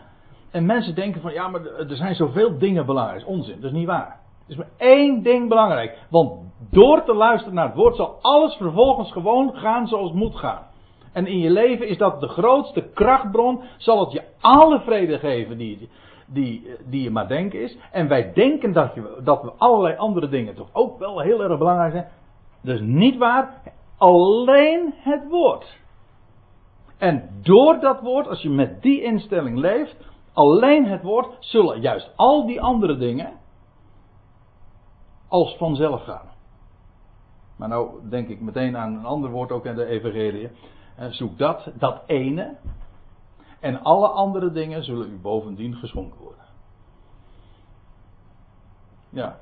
En 0.51 0.67
mensen 0.67 0.95
denken 0.95 1.21
van 1.21 1.33
ja, 1.33 1.49
maar 1.49 1.65
er 1.65 1.97
zijn 1.97 2.15
zoveel 2.15 2.59
dingen 2.59 2.87
belangrijk. 2.87 3.27
Onzin, 3.27 3.61
dat 3.61 3.71
is 3.71 3.77
niet 3.77 3.87
waar. 3.87 4.21
Er 4.47 4.51
is 4.51 4.57
maar 4.57 4.71
één 4.77 5.23
ding 5.23 5.49
belangrijk. 5.49 5.99
Want 6.11 6.33
door 6.71 7.05
te 7.05 7.15
luisteren 7.15 7.55
naar 7.55 7.67
het 7.67 7.75
woord 7.75 7.97
zal 7.97 8.19
alles 8.21 8.55
vervolgens 8.55 9.13
gewoon 9.13 9.55
gaan 9.55 9.87
zoals 9.87 10.11
het 10.11 10.19
moet 10.19 10.37
gaan. 10.37 10.67
En 11.13 11.27
in 11.27 11.39
je 11.39 11.51
leven 11.51 11.89
is 11.89 11.99
dat 11.99 12.21
de 12.21 12.29
grootste 12.29 12.91
krachtbron. 12.95 13.61
Zal 13.77 14.01
het 14.01 14.13
je 14.13 14.23
alle 14.41 14.81
vrede 14.81 15.19
geven 15.19 15.59
die, 15.59 15.89
die, 16.27 16.77
die 16.85 17.03
je 17.03 17.11
maar 17.11 17.29
denken 17.29 17.63
is. 17.63 17.77
En 17.93 18.09
wij 18.09 18.33
denken 18.33 18.73
dat, 18.73 18.95
je, 18.95 19.21
dat 19.25 19.43
we 19.43 19.53
allerlei 19.59 19.97
andere 19.97 20.29
dingen 20.29 20.55
toch 20.55 20.69
ook 20.73 20.99
wel 20.99 21.21
heel 21.21 21.43
erg 21.43 21.59
belangrijk 21.59 21.93
zijn. 21.93 22.09
Is 22.77 22.81
niet 22.81 23.17
waar. 23.17 23.63
Alleen 23.99 24.95
het 24.97 25.29
woord. 25.29 25.81
En 27.03 27.29
door 27.41 27.81
dat 27.81 28.01
woord, 28.01 28.29
als 28.29 28.43
je 28.43 28.51
met 28.51 28.83
die 28.83 29.03
instelling 29.03 29.59
leeft, 29.59 29.97
alleen 30.33 30.87
het 30.87 31.03
woord, 31.03 31.37
zullen 31.41 31.81
juist 31.81 32.13
al 32.17 32.47
die 32.47 32.61
andere 32.61 32.97
dingen 32.97 33.33
als 35.29 35.57
vanzelf 35.57 36.03
gaan. 36.03 36.31
Maar 37.57 37.69
nou 37.69 38.09
denk 38.09 38.29
ik 38.29 38.41
meteen 38.41 38.77
aan 38.77 38.95
een 38.95 39.05
ander 39.05 39.31
woord 39.31 39.53
ook 39.53 39.67
in 39.67 39.75
de 39.75 39.85
Evangelie. 39.85 40.51
Zoek 41.11 41.39
dat, 41.39 41.73
dat 41.75 42.03
ene. 42.07 42.57
En 43.61 43.83
alle 43.83 44.09
andere 44.09 44.53
dingen 44.53 44.85
zullen 44.85 45.13
u 45.13 45.19
bovendien 45.21 45.75
geschonken 45.75 46.21
worden. 46.21 46.45
Ja. 49.09 49.39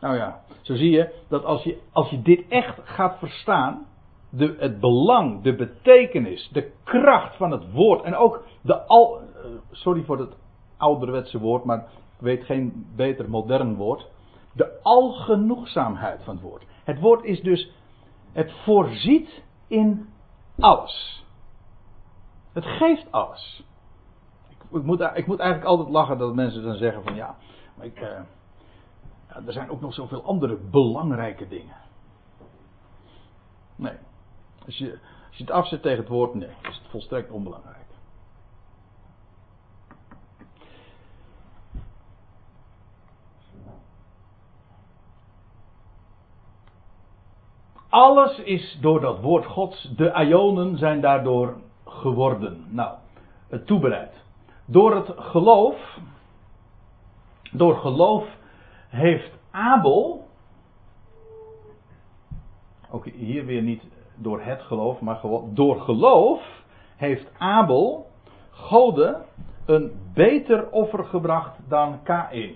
Nou 0.00 0.16
ja, 0.16 0.40
zo 0.60 0.74
zie 0.74 0.90
je 0.90 1.14
dat 1.28 1.44
als 1.44 1.62
je, 1.62 1.80
als 1.92 2.10
je 2.10 2.22
dit 2.22 2.48
echt 2.48 2.78
gaat 2.84 3.18
verstaan, 3.18 3.86
de, 4.30 4.56
het 4.58 4.80
belang, 4.80 5.42
de 5.42 5.54
betekenis, 5.56 6.48
de 6.52 6.72
kracht 6.84 7.36
van 7.36 7.50
het 7.50 7.72
woord 7.72 8.02
en 8.02 8.14
ook 8.14 8.44
de 8.62 8.82
al. 8.86 9.20
eh, 9.20 9.24
Sorry 9.70 10.04
voor 10.04 10.18
het 10.18 10.36
ouderwetse 10.76 11.38
woord, 11.38 11.64
maar 11.64 11.78
ik 11.78 12.20
weet 12.20 12.44
geen 12.44 12.86
beter 12.96 13.30
modern 13.30 13.74
woord. 13.76 14.08
De 14.52 14.78
algenoegzaamheid 14.82 16.22
van 16.24 16.34
het 16.34 16.42
woord. 16.44 16.64
Het 16.84 17.00
woord 17.00 17.24
is 17.24 17.40
dus. 17.40 17.72
Het 18.32 18.52
voorziet 18.64 19.42
in 19.66 20.08
alles. 20.58 21.24
Het 22.52 22.64
geeft 22.64 23.12
alles. 23.12 23.64
Ik, 24.48 24.56
ik, 24.78 24.82
moet, 24.82 25.00
ik 25.14 25.26
moet 25.26 25.38
eigenlijk 25.38 25.70
altijd 25.70 25.88
lachen 25.88 26.18
dat 26.18 26.34
mensen 26.34 26.62
dan 26.62 26.74
zeggen 26.76 27.02
van 27.02 27.14
ja, 27.14 27.36
maar 27.74 27.86
ik, 27.86 27.96
eh, 28.00 28.20
ja, 29.28 29.42
er 29.46 29.52
zijn 29.52 29.70
ook 29.70 29.80
nog 29.80 29.94
zoveel 29.94 30.24
andere 30.24 30.58
belangrijke 30.70 31.48
dingen. 31.48 31.76
Nee. 33.76 33.94
Als 34.66 34.78
je, 34.78 34.98
het 35.30 35.50
afzet 35.50 35.82
tegen 35.82 35.98
het 35.98 36.08
woord, 36.08 36.34
nee, 36.34 36.48
is 36.48 36.76
het 36.76 36.90
volstrekt 36.90 37.30
onbelangrijk. 37.30 37.80
Alles 47.88 48.38
is 48.38 48.78
door 48.80 49.00
dat 49.00 49.20
woord 49.20 49.46
Gods, 49.46 49.92
de 49.96 50.12
Ionen 50.26 50.78
zijn 50.78 51.00
daardoor 51.00 51.56
geworden. 51.84 52.66
Nou, 52.68 52.98
het 53.48 53.66
toebereid. 53.66 54.14
Door 54.64 54.94
het 54.94 55.12
geloof, 55.16 55.98
door 57.52 57.76
geloof 57.76 58.28
heeft 58.88 59.30
Abel, 59.50 60.28
ook 62.90 63.04
hier 63.04 63.44
weer 63.44 63.62
niet 63.62 63.82
door 64.22 64.40
het 64.42 64.62
geloof, 64.62 65.00
maar 65.00 65.20
door 65.44 65.80
geloof 65.80 66.42
heeft 66.96 67.30
Abel 67.38 68.10
Gode 68.50 69.24
een 69.66 70.10
beter 70.14 70.70
offer 70.70 71.04
gebracht 71.04 71.56
dan 71.68 72.02
Kain. 72.02 72.54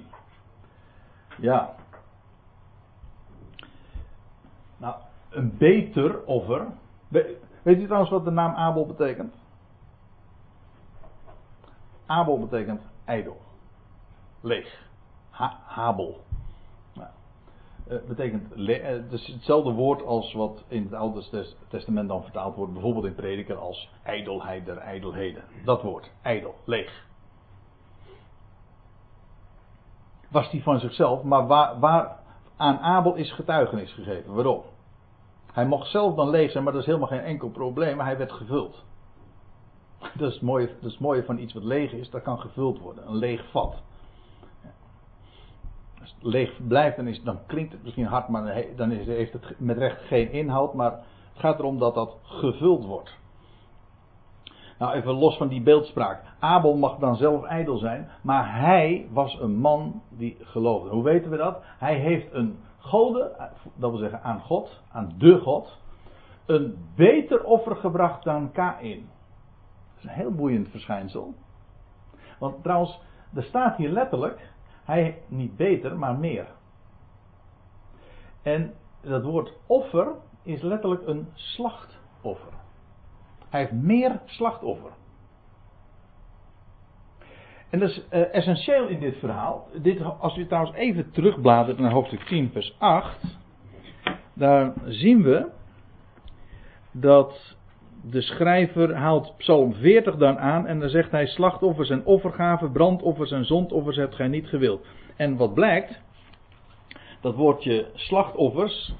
Ja. 1.38 1.74
Nou, 4.76 4.94
een 5.30 5.56
beter 5.58 6.24
offer. 6.24 6.66
We- 7.08 7.38
Weet 7.62 7.78
u 7.80 7.84
trouwens 7.84 8.10
wat 8.10 8.24
de 8.24 8.30
naam 8.30 8.54
Abel 8.54 8.86
betekent? 8.86 9.34
Abel 12.06 12.38
betekent 12.40 12.82
ijdel. 13.04 13.40
Leeg. 14.40 14.82
Ha- 15.30 15.58
Habel. 15.66 16.20
Eh, 17.88 17.96
betekent 18.08 18.52
eh, 18.52 19.12
is 19.12 19.26
hetzelfde 19.26 19.72
woord 19.72 20.02
als 20.02 20.32
wat 20.32 20.64
in 20.68 20.82
het 20.82 20.92
Oude 20.92 21.28
Tes- 21.30 21.56
Testament 21.68 22.08
dan 22.08 22.22
vertaald 22.22 22.56
wordt, 22.56 22.72
bijvoorbeeld 22.72 23.04
in 23.04 23.14
prediker 23.14 23.56
als 23.56 23.90
ijdelheid 24.02 24.64
der 24.66 24.76
ijdelheden. 24.76 25.42
Dat 25.64 25.82
woord, 25.82 26.10
ijdel, 26.22 26.54
leeg. 26.64 27.06
Was 30.30 30.50
die 30.50 30.62
van 30.62 30.80
zichzelf, 30.80 31.22
maar 31.22 31.46
waar, 31.46 31.78
waar 31.78 32.16
aan 32.56 32.78
Abel 32.78 33.14
is 33.14 33.32
getuigenis 33.32 33.92
gegeven. 33.92 34.34
Waarom? 34.34 34.62
Hij 35.52 35.66
mocht 35.66 35.90
zelf 35.90 36.14
dan 36.14 36.30
leeg 36.30 36.50
zijn, 36.50 36.64
maar 36.64 36.72
dat 36.72 36.82
is 36.82 36.88
helemaal 36.88 37.08
geen 37.08 37.20
enkel 37.20 37.48
probleem. 37.48 38.00
Hij 38.00 38.18
werd 38.18 38.32
gevuld. 38.32 38.84
Dat 39.98 40.32
is, 40.32 40.40
het 40.40 40.46
dat 40.50 40.68
is 40.80 40.92
het 40.92 41.00
mooie 41.00 41.24
van 41.24 41.38
iets 41.38 41.52
wat 41.52 41.62
leeg 41.62 41.92
is, 41.92 42.10
dat 42.10 42.22
kan 42.22 42.38
gevuld 42.40 42.78
worden. 42.78 43.06
Een 43.06 43.16
leeg 43.16 43.50
vat. 43.50 43.82
Leeg 46.20 46.66
blijft, 46.66 46.96
dan, 46.96 47.06
is, 47.06 47.22
dan 47.22 47.38
klinkt 47.46 47.72
het 47.72 47.82
misschien 47.82 48.06
hard, 48.06 48.28
maar 48.28 48.64
dan 48.76 48.90
heeft 48.90 49.32
het 49.32 49.54
met 49.58 49.78
recht 49.78 50.00
geen 50.02 50.32
inhoud. 50.32 50.74
Maar 50.74 50.92
het 50.92 51.42
gaat 51.42 51.58
erom 51.58 51.78
dat 51.78 51.94
dat 51.94 52.16
gevuld 52.22 52.84
wordt. 52.84 53.18
Nou, 54.78 54.94
even 54.94 55.12
los 55.12 55.36
van 55.36 55.48
die 55.48 55.62
beeldspraak. 55.62 56.22
Abel 56.38 56.76
mag 56.76 56.98
dan 56.98 57.16
zelf 57.16 57.44
ijdel 57.44 57.78
zijn, 57.78 58.08
maar 58.22 58.60
hij 58.60 59.08
was 59.10 59.38
een 59.40 59.56
man 59.56 60.02
die 60.08 60.36
geloofde. 60.40 60.88
Hoe 60.88 61.02
weten 61.02 61.30
we 61.30 61.36
dat? 61.36 61.62
Hij 61.78 61.94
heeft 61.94 62.32
een 62.32 62.58
gode, 62.78 63.50
dat 63.76 63.90
wil 63.90 63.98
zeggen 63.98 64.22
aan 64.22 64.40
God, 64.40 64.80
aan 64.92 65.14
de 65.18 65.38
God, 65.38 65.78
een 66.46 66.76
beter 66.96 67.44
offer 67.44 67.76
gebracht 67.76 68.24
dan 68.24 68.52
Kain. 68.52 69.08
Dat 69.94 69.96
is 69.96 70.04
een 70.04 70.08
heel 70.08 70.34
boeiend 70.34 70.68
verschijnsel. 70.68 71.34
Want 72.38 72.62
trouwens, 72.62 73.00
er 73.34 73.42
staat 73.42 73.76
hier 73.76 73.90
letterlijk, 73.90 74.53
hij 74.84 75.18
niet 75.28 75.56
beter, 75.56 75.98
maar 75.98 76.18
meer. 76.18 76.46
En 78.42 78.74
dat 79.00 79.22
woord 79.22 79.52
offer 79.66 80.14
is 80.42 80.62
letterlijk 80.62 81.06
een 81.06 81.28
slachtoffer. 81.34 82.52
Hij 83.48 83.60
heeft 83.60 83.72
meer 83.72 84.20
slachtoffer. 84.24 84.90
En 87.70 87.78
dat 87.78 87.88
is 87.88 88.08
eh, 88.08 88.34
essentieel 88.34 88.86
in 88.86 89.00
dit 89.00 89.16
verhaal. 89.16 89.68
Dit, 89.82 90.00
als 90.20 90.36
u 90.36 90.46
trouwens 90.46 90.76
even 90.76 91.10
terugbladert 91.10 91.78
naar 91.78 91.92
hoofdstuk 91.92 92.26
10, 92.26 92.50
vers 92.52 92.76
8. 92.78 93.38
Daar 94.32 94.72
zien 94.84 95.22
we 95.22 95.50
dat 96.90 97.56
de 98.10 98.20
schrijver 98.20 98.94
haalt 98.94 99.34
Psalm 99.36 99.74
40 99.74 100.16
dan 100.16 100.38
aan 100.38 100.66
en 100.66 100.80
dan 100.80 100.88
zegt 100.88 101.10
hij: 101.10 101.26
Slachtoffers 101.26 101.90
en 101.90 102.04
offergaven, 102.04 102.72
brandoffers 102.72 103.30
en 103.30 103.44
zondoffers 103.44 103.96
hebt 103.96 104.14
gij 104.14 104.28
niet 104.28 104.48
gewild. 104.48 104.86
En 105.16 105.36
wat 105.36 105.54
blijkt, 105.54 106.00
dat 107.20 107.34
woordje 107.34 107.90
slachtoffers, 107.94 108.94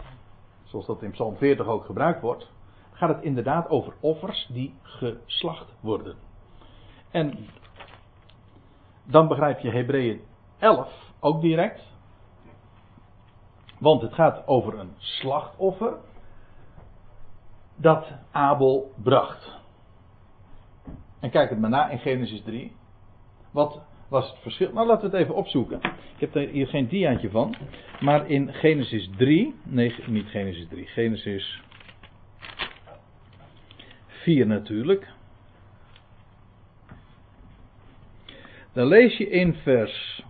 zoals 0.64 0.86
dat 0.86 1.02
in 1.02 1.10
Psalm 1.10 1.36
40 1.36 1.66
ook 1.66 1.84
gebruikt 1.84 2.20
wordt, 2.20 2.50
gaat 2.92 3.08
het 3.08 3.22
inderdaad 3.22 3.68
over 3.68 3.92
offers 4.00 4.48
die 4.52 4.74
geslacht 4.82 5.74
worden. 5.80 6.14
En 7.10 7.38
dan 9.04 9.28
begrijp 9.28 9.58
je 9.58 9.70
Hebreeën 9.70 10.20
11 10.58 11.12
ook 11.20 11.40
direct. 11.40 11.80
Want 13.78 14.02
het 14.02 14.14
gaat 14.14 14.46
over 14.46 14.78
een 14.78 14.92
slachtoffer 14.96 15.94
dat 17.76 18.06
Abel 18.30 18.92
bracht. 19.02 19.62
En 21.20 21.30
kijk 21.30 21.50
het 21.50 21.58
maar 21.58 21.70
na 21.70 21.88
in 21.88 21.98
Genesis 21.98 22.42
3. 22.42 22.72
Wat 23.50 23.82
was 24.08 24.30
het 24.30 24.38
verschil? 24.38 24.72
Nou, 24.72 24.86
laten 24.86 25.10
we 25.10 25.16
het 25.16 25.24
even 25.24 25.34
opzoeken. 25.34 25.80
Ik 26.14 26.20
heb 26.20 26.34
er 26.34 26.48
hier 26.48 26.66
geen 26.66 26.88
diaatje 26.88 27.30
van. 27.30 27.54
Maar 28.00 28.30
in 28.30 28.52
Genesis 28.52 29.10
3. 29.16 29.54
Nee, 29.62 29.94
niet 30.06 30.26
Genesis 30.26 30.66
3. 30.68 30.86
Genesis 30.86 31.62
4 34.06 34.46
natuurlijk. 34.46 35.12
Dan 38.72 38.86
lees 38.86 39.16
je 39.16 39.30
in 39.30 39.54
vers 39.54 40.24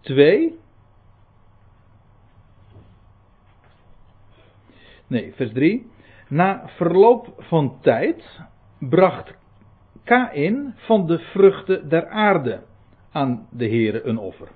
2. 0.00 0.58
Nee, 5.06 5.32
vers 5.34 5.52
3. 5.52 5.86
Na 6.28 6.62
verloop 6.66 7.34
van 7.38 7.78
tijd 7.80 8.40
bracht 8.78 9.34
Kain 10.04 10.74
van 10.76 11.06
de 11.06 11.18
vruchten 11.18 11.88
der 11.88 12.08
aarde 12.08 12.62
aan 13.12 13.46
de 13.50 13.68
Here 13.68 14.04
een 14.04 14.18
offer. 14.18 14.48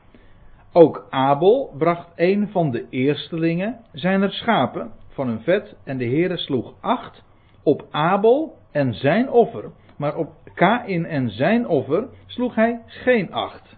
Ook 0.73 1.07
Abel 1.11 1.75
bracht 1.79 2.09
een 2.17 2.49
van 2.49 2.71
de 2.71 2.87
eerstelingen 2.89 3.81
zijner 3.93 4.33
schapen 4.33 4.93
van 5.09 5.27
hun 5.27 5.41
vet 5.41 5.77
en 5.85 5.99
de 5.99 6.05
Heere 6.05 6.37
sloeg 6.37 6.75
acht 6.81 7.23
op 7.63 7.87
Abel 7.91 8.59
en 8.71 8.95
zijn 8.95 9.31
offer, 9.31 9.71
maar 9.97 10.17
op 10.17 10.33
Kain 10.55 11.07
en 11.07 11.31
zijn 11.31 11.69
offer 11.69 12.09
sloeg 12.27 12.55
hij 12.55 12.83
geen 12.87 13.33
acht. 13.33 13.77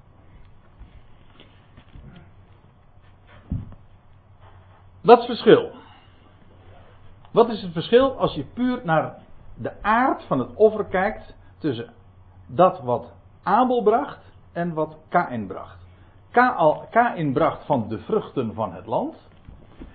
Wat 5.03 5.19
is 5.19 5.27
verschil? 5.27 5.82
Wat 7.33 7.49
is 7.49 7.63
het 7.63 7.73
verschil 7.73 8.19
als 8.19 8.35
je 8.35 8.45
puur 8.45 8.81
naar 8.85 9.19
de 9.55 9.83
aard 9.83 10.23
van 10.25 10.39
het 10.39 10.55
offer 10.55 10.85
kijkt 10.85 11.35
tussen 11.59 11.93
dat 12.47 12.81
wat 12.81 13.13
Abel 13.43 13.83
bracht 13.83 14.21
en 14.53 14.73
wat 14.75 14.97
Kain 15.09 15.47
bracht? 15.47 15.79
Ka- 16.31 16.87
Kain 16.91 17.33
bracht 17.33 17.65
van 17.65 17.89
de 17.89 17.99
vruchten 17.99 18.55
van 18.55 18.73
het 18.73 18.87
land. 18.87 19.29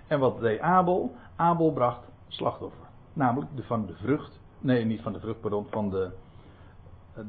En 0.08 0.20
wat 0.20 0.40
deed 0.40 0.60
Abel? 0.60 1.16
Abel 1.36 1.72
bracht 1.72 2.12
slachtoffer. 2.28 2.86
Namelijk 3.14 3.56
de 3.56 3.64
van 3.64 3.86
de 3.86 3.94
vrucht. 3.94 4.40
Nee, 4.60 4.86
niet 4.86 5.02
van 5.02 5.14
de 5.14 5.20
vrucht, 5.20 5.40
pardon. 5.42 5.68
Van 5.70 5.90
de, 5.90 6.12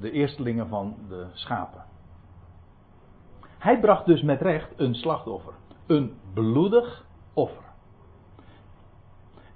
de 0.01 0.11
eerstelingen 0.11 0.69
van 0.69 0.97
de 1.09 1.27
schapen. 1.33 1.85
Hij 3.59 3.81
bracht 3.81 4.07
dus 4.07 4.23
met 4.23 4.41
recht 4.41 4.73
een 4.77 4.95
slachtoffer. 4.95 5.53
Een 5.87 6.15
bloedig 6.35 7.05
offer. 7.35 7.65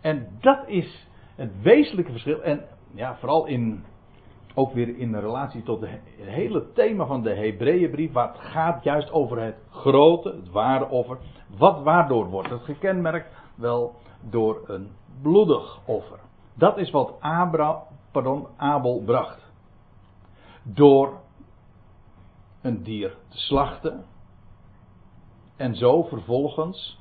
En 0.03 0.29
dat 0.41 0.69
is 0.69 1.09
het 1.35 1.62
wezenlijke 1.62 2.11
verschil. 2.11 2.43
En 2.43 2.65
ja, 2.95 3.17
vooral 3.17 3.47
in, 3.47 3.85
ook 4.55 4.73
weer 4.73 4.99
in 4.99 5.15
relatie 5.15 5.62
tot 5.62 5.81
het 5.81 6.01
hele 6.17 6.73
thema 6.73 7.07
van 7.07 7.23
de 7.23 7.35
Hebreeënbrief. 7.35 8.12
Waar 8.12 8.29
het 8.29 8.41
gaat 8.41 8.85
juist 8.85 9.12
over 9.12 9.43
het 9.43 9.57
grote, 9.71 10.29
het 10.29 10.51
ware 10.51 10.88
offer. 10.88 11.19
Wat 11.57 11.83
waardoor 11.83 12.27
wordt 12.27 12.51
het 12.51 12.62
gekenmerkt? 12.62 13.35
Wel 13.55 13.95
door 14.21 14.62
een 14.67 14.91
bloedig 15.23 15.81
offer. 15.87 16.19
Dat 16.55 16.79
is 16.79 16.91
wat 16.91 17.15
Abra, 17.21 17.83
pardon, 18.11 18.47
Abel 18.57 19.03
bracht. 19.05 19.51
Door 20.62 21.21
een 22.62 22.83
dier 22.83 23.17
te 23.29 23.38
slachten 23.38 24.05
en 25.57 25.75
zo 25.75 26.03
vervolgens 26.03 26.99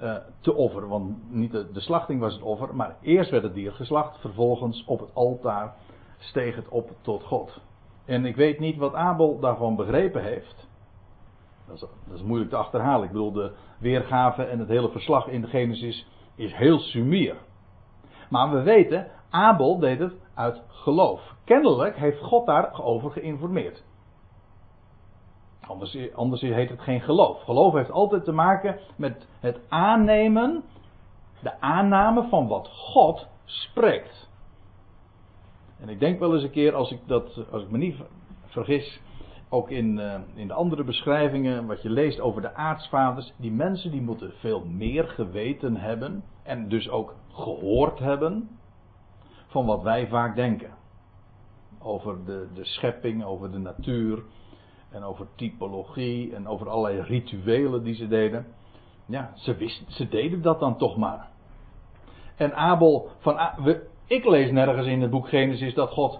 uh, 0.00 0.16
te 0.40 0.54
offeren. 0.54 0.88
Want 0.88 1.32
niet 1.32 1.52
de, 1.52 1.72
de, 1.72 1.80
slachting 1.80 2.20
was 2.20 2.34
het 2.34 2.42
offer, 2.42 2.74
maar 2.74 2.96
eerst 3.00 3.30
werd 3.30 3.42
het 3.42 3.54
dier 3.54 3.72
geslacht, 3.72 4.20
vervolgens 4.20 4.84
op 4.86 5.00
het 5.00 5.14
altaar 5.14 5.74
steeg 6.18 6.56
het 6.56 6.68
op 6.68 6.90
tot 7.00 7.22
God. 7.22 7.60
En 8.04 8.24
ik 8.24 8.36
weet 8.36 8.58
niet 8.58 8.76
wat 8.76 8.94
Abel 8.94 9.38
daarvan 9.38 9.76
begrepen 9.76 10.22
heeft. 10.22 10.68
Dat 11.66 11.74
is, 11.74 11.80
dat 11.80 12.16
is 12.16 12.22
moeilijk 12.22 12.50
te 12.50 12.56
achterhalen. 12.56 13.04
Ik 13.04 13.12
bedoel, 13.12 13.32
de 13.32 13.52
weergave 13.78 14.42
en 14.42 14.58
het 14.58 14.68
hele 14.68 14.90
verslag 14.90 15.26
in 15.26 15.40
de 15.40 15.46
Genesis 15.46 16.06
is 16.34 16.54
heel 16.54 16.78
sumier. 16.78 17.36
Maar 18.30 18.50
we 18.50 18.62
weten, 18.62 19.10
Abel 19.30 19.78
deed 19.78 19.98
het 19.98 20.14
uit 20.34 20.62
geloof. 20.68 21.34
Kennelijk 21.44 21.96
heeft 21.96 22.20
God 22.20 22.46
daarover 22.46 23.10
geïnformeerd. 23.10 23.84
Anders, 25.66 26.40
heet 26.40 26.70
het 26.70 26.80
geen 26.80 27.00
geloof. 27.00 27.42
Geloof 27.42 27.72
heeft 27.72 27.90
altijd 27.90 28.24
te 28.24 28.32
maken 28.32 28.78
met 28.96 29.26
het 29.40 29.60
aannemen, 29.68 30.62
de 31.42 31.60
aanname 31.60 32.28
van 32.28 32.48
wat 32.48 32.68
God 32.68 33.26
spreekt. 33.44 34.30
En 35.80 35.88
ik 35.88 36.00
denk 36.00 36.18
wel 36.18 36.34
eens 36.34 36.42
een 36.42 36.50
keer, 36.50 36.74
als 36.74 36.90
ik, 36.90 37.00
dat, 37.06 37.50
als 37.50 37.62
ik 37.62 37.70
me 37.70 37.78
niet 37.78 37.96
vergis, 38.44 39.00
ook 39.48 39.70
in, 39.70 39.98
uh, 39.98 40.14
in 40.34 40.46
de 40.46 40.54
andere 40.54 40.84
beschrijvingen, 40.84 41.66
wat 41.66 41.82
je 41.82 41.90
leest 41.90 42.20
over 42.20 42.42
de 42.42 42.54
aartsvaders, 42.54 43.32
die 43.36 43.52
mensen 43.52 43.90
die 43.90 44.02
moeten 44.02 44.32
veel 44.32 44.64
meer 44.64 45.04
geweten 45.04 45.76
hebben 45.76 46.24
en 46.42 46.68
dus 46.68 46.88
ook 46.88 47.14
gehoord 47.32 47.98
hebben 47.98 48.48
van 49.46 49.66
wat 49.66 49.82
wij 49.82 50.08
vaak 50.08 50.36
denken. 50.36 50.70
Over 51.78 52.24
de, 52.24 52.48
de 52.54 52.64
schepping, 52.64 53.24
over 53.24 53.52
de 53.52 53.58
natuur 53.58 54.22
en 54.94 55.04
over 55.04 55.26
typologie 55.36 56.34
en 56.34 56.48
over 56.48 56.68
allerlei 56.68 57.00
rituelen 57.00 57.82
die 57.82 57.94
ze 57.94 58.08
deden. 58.08 58.46
Ja, 59.06 59.32
ze, 59.34 59.54
wisten, 59.54 59.92
ze 59.92 60.08
deden 60.08 60.42
dat 60.42 60.60
dan 60.60 60.78
toch 60.78 60.96
maar. 60.96 61.28
En 62.36 62.54
Abel, 62.54 63.08
van, 63.18 63.38
ik 64.06 64.24
lees 64.24 64.50
nergens 64.50 64.86
in 64.86 65.00
het 65.00 65.10
boek 65.10 65.28
Genesis 65.28 65.74
dat 65.74 65.90
God 65.90 66.18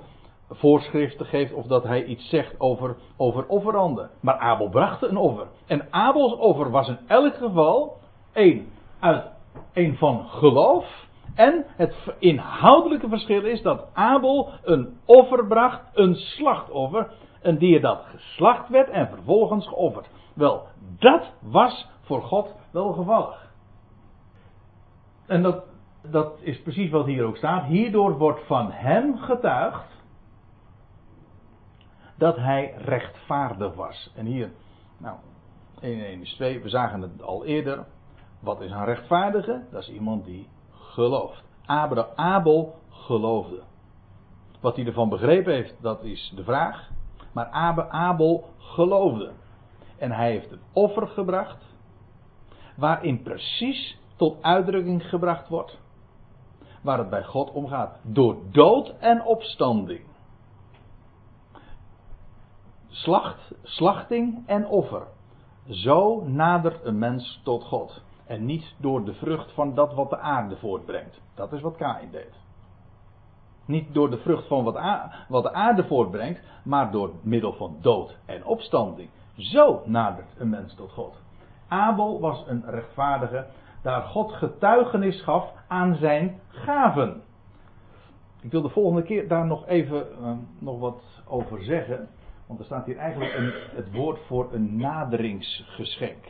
voorschriften 0.50 1.26
geeft 1.26 1.52
of 1.52 1.66
dat 1.66 1.84
hij 1.84 2.04
iets 2.04 2.28
zegt 2.28 2.60
over, 2.60 2.96
over 3.16 3.46
offeranden. 3.46 4.10
Maar 4.20 4.38
Abel 4.38 4.68
bracht 4.68 5.02
een 5.02 5.16
offer. 5.16 5.46
En 5.66 5.86
Abels 5.90 6.32
offer 6.32 6.70
was 6.70 6.88
in 6.88 6.98
elk 7.06 7.34
geval 7.34 7.96
één, 8.32 8.66
uit, 8.98 9.24
één 9.72 9.96
van 9.96 10.26
geloof. 10.28 11.02
En 11.34 11.64
het 11.68 11.94
inhoudelijke 12.18 13.08
verschil 13.08 13.44
is 13.44 13.62
dat 13.62 13.88
Abel 13.92 14.50
een 14.62 14.96
offer 15.04 15.46
bracht, 15.46 15.80
een 15.92 16.14
slachtoffer, 16.14 17.12
een 17.44 17.58
dier 17.58 17.80
dat 17.80 18.04
geslacht 18.04 18.68
werd 18.68 18.88
en 18.88 19.08
vervolgens 19.08 19.68
geofferd. 19.68 20.08
Wel, 20.34 20.66
dat 20.98 21.32
was 21.40 21.88
voor 22.00 22.22
God 22.22 22.54
wel 22.70 22.92
gevallig. 22.92 23.52
En 25.26 25.42
dat, 25.42 25.64
dat 26.02 26.40
is 26.40 26.62
precies 26.62 26.90
wat 26.90 27.06
hier 27.06 27.24
ook 27.24 27.36
staat. 27.36 27.64
Hierdoor 27.64 28.18
wordt 28.18 28.46
van 28.46 28.70
hem 28.70 29.18
getuigd 29.18 30.02
dat 32.16 32.36
hij 32.36 32.74
rechtvaardig 32.78 33.74
was. 33.74 34.12
En 34.16 34.26
hier, 34.26 34.52
nou, 34.98 35.16
1 35.80 36.04
1 36.04 36.20
is 36.20 36.34
2, 36.34 36.62
we 36.62 36.68
zagen 36.68 37.00
het 37.00 37.22
al 37.22 37.44
eerder. 37.44 37.84
Wat 38.40 38.60
is 38.60 38.70
een 38.70 38.84
rechtvaardige? 38.84 39.64
Dat 39.70 39.82
is 39.82 39.90
iemand 39.90 40.24
die 40.24 40.48
gelooft. 40.70 41.42
Abel, 41.66 42.16
Abel 42.16 42.74
geloofde. 42.90 43.62
Wat 44.60 44.76
hij 44.76 44.86
ervan 44.86 45.08
begrepen 45.08 45.52
heeft, 45.52 45.82
dat 45.82 46.02
is 46.02 46.32
de 46.36 46.44
vraag. 46.44 46.90
Maar 47.34 47.48
Abel, 47.90 48.44
geloofde. 48.58 49.32
En 49.98 50.10
hij 50.10 50.30
heeft 50.30 50.50
een 50.50 50.60
offer 50.72 51.06
gebracht. 51.08 51.74
Waarin 52.76 53.22
precies 53.22 53.98
tot 54.16 54.42
uitdrukking 54.42 55.08
gebracht 55.08 55.48
wordt. 55.48 55.78
Waar 56.82 56.98
het 56.98 57.10
bij 57.10 57.24
God 57.24 57.50
om 57.50 57.66
gaat. 57.66 57.98
Door 58.02 58.36
dood 58.50 58.94
en 58.98 59.24
opstanding. 59.24 60.04
Slacht, 62.88 63.54
slachting 63.62 64.42
en 64.46 64.66
offer. 64.66 65.06
Zo 65.68 66.24
nadert 66.24 66.84
een 66.84 66.98
mens 66.98 67.40
tot 67.44 67.64
God. 67.64 68.02
En 68.26 68.44
niet 68.44 68.74
door 68.78 69.04
de 69.04 69.14
vrucht 69.14 69.52
van 69.52 69.74
dat 69.74 69.94
wat 69.94 70.10
de 70.10 70.18
aarde 70.18 70.56
voortbrengt. 70.56 71.20
Dat 71.34 71.52
is 71.52 71.60
wat 71.60 71.76
Kain 71.76 72.10
deed. 72.10 72.43
Niet 73.66 73.94
door 73.94 74.10
de 74.10 74.18
vrucht 74.18 74.46
van 74.46 74.64
wat, 74.64 74.80
wat 75.28 75.42
de 75.42 75.52
aarde 75.52 75.84
voortbrengt, 75.84 76.40
maar 76.64 76.90
door 76.90 77.10
middel 77.22 77.52
van 77.52 77.76
dood 77.80 78.16
en 78.26 78.44
opstanding. 78.44 79.08
Zo 79.36 79.82
nadert 79.84 80.34
een 80.38 80.48
mens 80.48 80.74
tot 80.74 80.92
God. 80.92 81.14
Abel 81.68 82.20
was 82.20 82.44
een 82.46 82.62
rechtvaardige, 82.66 83.46
daar 83.82 84.02
God 84.02 84.32
getuigenis 84.32 85.22
gaf 85.22 85.52
aan 85.68 85.94
zijn 85.94 86.40
gaven. 86.48 87.22
Ik 88.40 88.50
wil 88.50 88.62
de 88.62 88.68
volgende 88.68 89.02
keer 89.02 89.28
daar 89.28 89.46
nog 89.46 89.66
even 89.66 90.06
uh, 90.20 90.32
nog 90.58 90.78
wat 90.78 91.02
over 91.26 91.64
zeggen. 91.64 92.08
Want 92.46 92.58
er 92.58 92.64
staat 92.64 92.86
hier 92.86 92.96
eigenlijk 92.96 93.34
een, 93.34 93.52
het 93.74 93.92
woord 93.92 94.18
voor 94.26 94.48
een 94.52 94.76
naderingsgeschenk. 94.76 96.24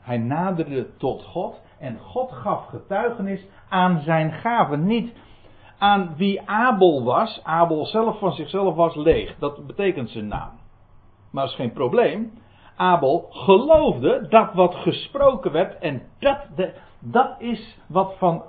Hij 0.00 0.18
naderde 0.18 0.96
tot 0.96 1.22
God 1.22 1.60
en 1.78 1.98
God 1.98 2.32
gaf 2.32 2.66
getuigenis 2.66 3.46
aan 3.68 4.00
zijn 4.00 4.32
gaven. 4.32 4.86
Niet 4.86 5.12
aan 5.78 6.14
wie 6.16 6.48
Abel 6.48 7.04
was. 7.04 7.40
Abel 7.44 7.86
zelf 7.86 8.18
van 8.18 8.32
zichzelf 8.32 8.74
was 8.74 8.94
leeg. 8.94 9.38
Dat 9.38 9.66
betekent 9.66 10.10
zijn 10.10 10.28
naam. 10.28 10.50
Maar 11.30 11.42
dat 11.42 11.52
is 11.52 11.58
geen 11.58 11.72
probleem. 11.72 12.32
Abel 12.76 13.26
geloofde 13.30 14.26
dat 14.28 14.54
wat 14.54 14.74
gesproken 14.74 15.52
werd. 15.52 15.78
En 15.78 16.02
dat, 16.18 16.38
dat 16.98 17.34
is 17.38 17.78
wat 17.86 18.14
van, 18.18 18.42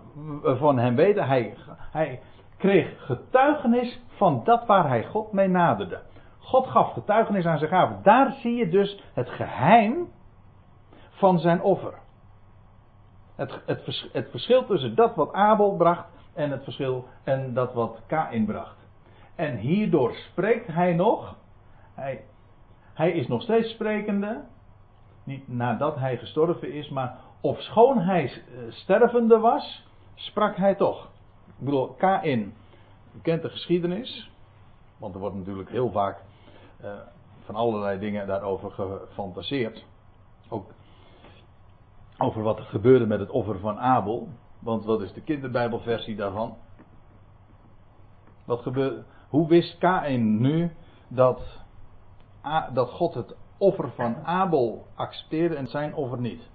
van 0.44 0.78
hem 0.78 0.96
weten. 0.96 1.28
Hij, 1.28 1.56
hij 1.92 2.22
kreeg 2.58 3.06
getuigenis 3.06 4.00
van 4.08 4.42
dat 4.44 4.66
waar 4.66 4.88
hij 4.88 5.06
God 5.06 5.32
mee 5.32 5.48
naderde. 5.48 6.02
God 6.40 6.68
gaf 6.68 6.94
getuigenis 6.94 7.46
aan 7.46 7.58
zijn 7.58 7.70
gaven. 7.70 8.00
Daar 8.04 8.32
zie 8.32 8.56
je 8.56 8.70
dus 8.70 9.04
het 9.14 9.30
geheim 9.30 10.08
van 11.10 11.40
zijn 11.40 11.62
offer. 11.62 11.94
Het, 13.36 13.62
het 14.12 14.30
verschil 14.30 14.66
tussen 14.66 14.96
dat 14.96 15.16
wat 15.16 15.34
Abel 15.34 15.76
bracht 15.76 16.06
en 16.40 16.52
het 16.52 16.64
verschil 16.64 17.06
en 17.24 17.54
dat 17.54 17.74
wat 17.74 18.02
Kain 18.06 18.46
bracht. 18.46 18.78
En 19.36 19.58
hierdoor 19.58 20.14
spreekt 20.14 20.68
hij 20.68 20.94
nog. 20.94 21.36
Hij, 21.94 22.24
hij 22.94 23.12
is 23.12 23.28
nog 23.28 23.42
steeds 23.42 23.70
sprekende. 23.70 24.42
Niet 25.24 25.48
nadat 25.48 25.96
hij 25.96 26.18
gestorven 26.18 26.74
is, 26.74 26.90
maar 26.90 27.18
ofschoon 27.42 28.00
hij 28.00 28.24
eh, 28.24 28.32
stervende 28.70 29.40
was, 29.40 29.88
sprak 30.16 30.56
hij 30.56 30.76
toch. 30.76 31.06
Ik 31.48 31.66
bedoel, 31.66 31.88
Kain, 31.88 32.54
u 33.16 33.20
kent 33.22 33.42
de 33.42 33.50
geschiedenis. 33.50 34.32
Want 34.98 35.14
er 35.14 35.20
wordt 35.20 35.36
natuurlijk 35.36 35.70
heel 35.70 35.92
vaak 35.92 36.18
uh, 36.84 36.92
van 37.46 37.56
allerlei 37.56 38.00
dingen 38.00 38.28
daarover 38.28 38.72
gefantaseerd. 38.72 39.86
Ook 40.50 40.72
over 42.18 42.42
wat 42.42 42.58
er 42.58 42.66
gebeurde 42.66 43.06
met 43.06 43.20
het 43.20 43.30
offer 43.30 43.60
van 43.60 43.80
Abel. 43.80 44.28
Want 44.60 44.86
wat 44.86 45.02
is 45.02 45.14
de 45.14 45.22
kinderbijbelversie 45.22 46.16
daarvan? 46.16 46.56
Wat 48.46 48.62
gebeurde, 48.62 49.04
hoe 49.30 49.48
wist 49.48 49.78
Kain 49.78 50.42
nu 50.42 50.72
dat, 51.08 51.42
dat 52.74 52.90
God 52.90 53.14
het 53.14 53.36
offer 53.58 53.92
van 53.96 54.16
Abel 54.26 54.86
accepteerde 54.96 55.56
en 55.56 55.68
zijn 55.68 55.96
offer 55.96 56.20
niet? 56.20 56.50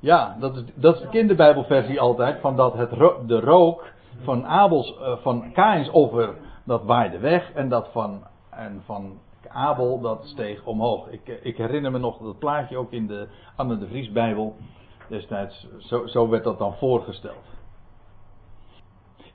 Ja, 0.00 0.36
dat 0.40 0.56
is, 0.56 0.64
dat 0.74 0.94
is 0.94 1.00
de 1.00 1.08
kinderbijbelversie 1.08 2.00
altijd. 2.00 2.40
Van 2.40 2.56
dat 2.56 2.74
het, 2.74 2.90
de 3.26 3.40
rook 3.40 3.92
van 4.22 4.46
Abels, 4.46 4.98
uh, 5.00 5.16
van 5.16 5.52
Kains 5.52 5.90
offer, 5.90 6.34
dat 6.64 6.84
waaide 6.84 7.18
weg. 7.18 7.52
En 7.52 7.68
dat 7.68 7.88
van, 7.92 8.22
en 8.50 8.82
van 8.84 9.18
Abel, 9.48 10.00
dat 10.00 10.24
steeg 10.26 10.64
omhoog. 10.64 11.08
Ik, 11.08 11.26
ik 11.42 11.56
herinner 11.56 11.90
me 11.90 11.98
nog 11.98 12.18
dat 12.18 12.38
plaatje 12.38 12.76
ook 12.76 12.92
in 12.92 13.06
de 13.06 13.28
Anne 13.56 13.78
de 13.78 13.86
Vries 13.86 14.12
Bijbel 14.12 14.56
destijds. 15.08 15.66
Zo, 15.78 16.06
zo 16.06 16.28
werd 16.28 16.44
dat 16.44 16.58
dan 16.58 16.74
voorgesteld. 16.74 17.44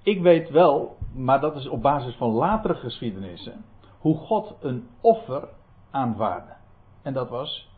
Ik 0.04 0.22
weet 0.22 0.50
wel, 0.50 0.98
maar 1.14 1.40
dat 1.40 1.56
is 1.56 1.68
op 1.68 1.82
basis 1.82 2.16
van 2.16 2.30
latere 2.30 2.76
geschiedenissen, 2.76 3.66
hoe 4.00 4.18
God 4.18 4.56
een 4.62 4.88
offer 5.02 5.50
aanvaarde. 5.92 6.54
En 7.02 7.14
dat 7.14 7.30
was 7.30 7.70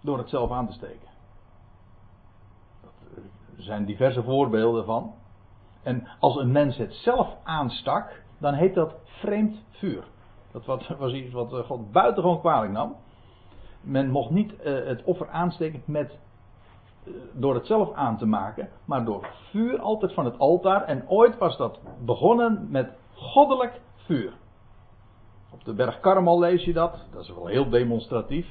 door 0.00 0.18
het 0.18 0.28
zelf 0.28 0.50
aan 0.50 0.66
te 0.66 0.72
steken. 0.72 1.08
Er 3.56 3.62
zijn 3.62 3.84
diverse 3.84 4.22
voorbeelden 4.22 4.84
van. 4.84 5.14
En 5.82 6.08
als 6.18 6.36
een 6.36 6.52
mens 6.52 6.76
het 6.76 6.94
zelf 6.94 7.36
aanstak, 7.44 8.22
dan 8.38 8.54
heet 8.54 8.74
dat 8.74 8.94
vreemd 9.04 9.56
vuur. 9.70 10.04
Dat 10.52 10.66
was 10.98 11.12
iets 11.12 11.32
wat 11.32 11.52
eh, 11.52 11.58
God 11.58 11.92
buitengewoon 11.92 12.40
kwalijk 12.40 12.72
nam. 12.72 12.96
Men 13.80 14.10
mocht 14.10 14.30
niet 14.30 14.52
uh, 14.52 14.86
het 14.86 15.02
offer 15.04 15.28
aansteken 15.28 15.82
met 15.86 16.18
door 17.32 17.54
het 17.54 17.66
zelf 17.66 17.92
aan 17.92 18.18
te 18.18 18.26
maken, 18.26 18.68
maar 18.84 19.04
door 19.04 19.28
vuur 19.50 19.80
altijd 19.80 20.12
van 20.12 20.24
het 20.24 20.38
altaar. 20.38 20.84
En 20.84 21.08
ooit 21.08 21.38
was 21.38 21.56
dat 21.56 21.80
begonnen 22.04 22.66
met 22.70 22.92
goddelijk 23.14 23.80
vuur. 23.94 24.32
Op 25.52 25.64
de 25.64 25.74
berg 25.74 26.00
Karmel 26.00 26.38
lees 26.38 26.64
je 26.64 26.72
dat. 26.72 27.06
Dat 27.12 27.22
is 27.22 27.34
wel 27.34 27.46
heel 27.46 27.68
demonstratief. 27.68 28.46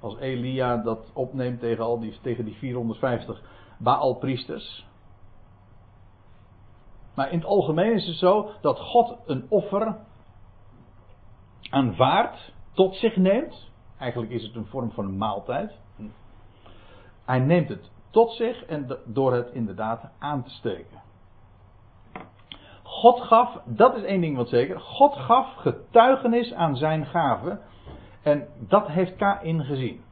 Als 0.00 0.18
Elia 0.18 0.76
dat 0.76 1.10
opneemt 1.12 1.60
tegen, 1.60 1.84
al 1.84 2.00
die, 2.00 2.18
tegen 2.22 2.44
die 2.44 2.54
450 2.54 3.42
Baalpriesters. 3.78 4.86
Maar 7.14 7.30
in 7.30 7.38
het 7.38 7.46
algemeen 7.46 7.92
is 7.92 8.06
het 8.06 8.16
zo 8.16 8.50
dat 8.60 8.78
God 8.78 9.16
een 9.26 9.46
offer 9.48 9.96
aanvaardt, 11.70 12.52
tot 12.72 12.94
zich 12.94 13.16
neemt. 13.16 13.70
Eigenlijk 13.98 14.32
is 14.32 14.42
het 14.42 14.54
een 14.54 14.66
vorm 14.66 14.90
van 14.90 15.04
een 15.04 15.16
maaltijd. 15.16 15.72
Hij 17.32 17.40
neemt 17.40 17.68
het 17.68 17.90
tot 18.10 18.32
zich 18.32 18.64
en 18.64 18.98
door 19.04 19.32
het 19.32 19.50
inderdaad 19.52 20.10
aan 20.18 20.42
te 20.42 20.50
steken. 20.50 21.02
God 22.82 23.20
gaf, 23.20 23.60
dat 23.64 23.96
is 23.96 24.02
één 24.02 24.20
ding 24.20 24.36
wat 24.36 24.48
zeker, 24.48 24.80
God 24.80 25.16
gaf 25.16 25.54
getuigenis 25.54 26.52
aan 26.52 26.76
zijn 26.76 27.06
gave. 27.06 27.60
En 28.22 28.48
dat 28.58 28.86
heeft 28.86 29.16
Kain 29.16 29.64
gezien. 29.64 30.04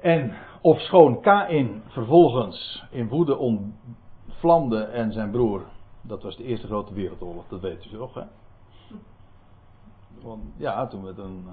En 0.00 0.32
of 0.60 0.80
schoon 0.80 1.20
Kain 1.20 1.82
vervolgens 1.86 2.84
in 2.90 3.08
woede 3.08 3.36
ontvlamde 3.36 4.84
en 4.84 5.12
zijn 5.12 5.30
broer, 5.30 5.64
dat 6.00 6.22
was 6.22 6.36
de 6.36 6.44
eerste 6.44 6.66
grote 6.66 6.94
wereldoorlog, 6.94 7.48
dat 7.48 7.60
weet 7.60 7.84
u 7.84 7.88
toch, 7.88 8.14
hè? 8.14 8.24
Want 10.22 10.42
ja, 10.56 10.86
toen 10.86 11.02
met 11.02 11.18
een, 11.18 11.46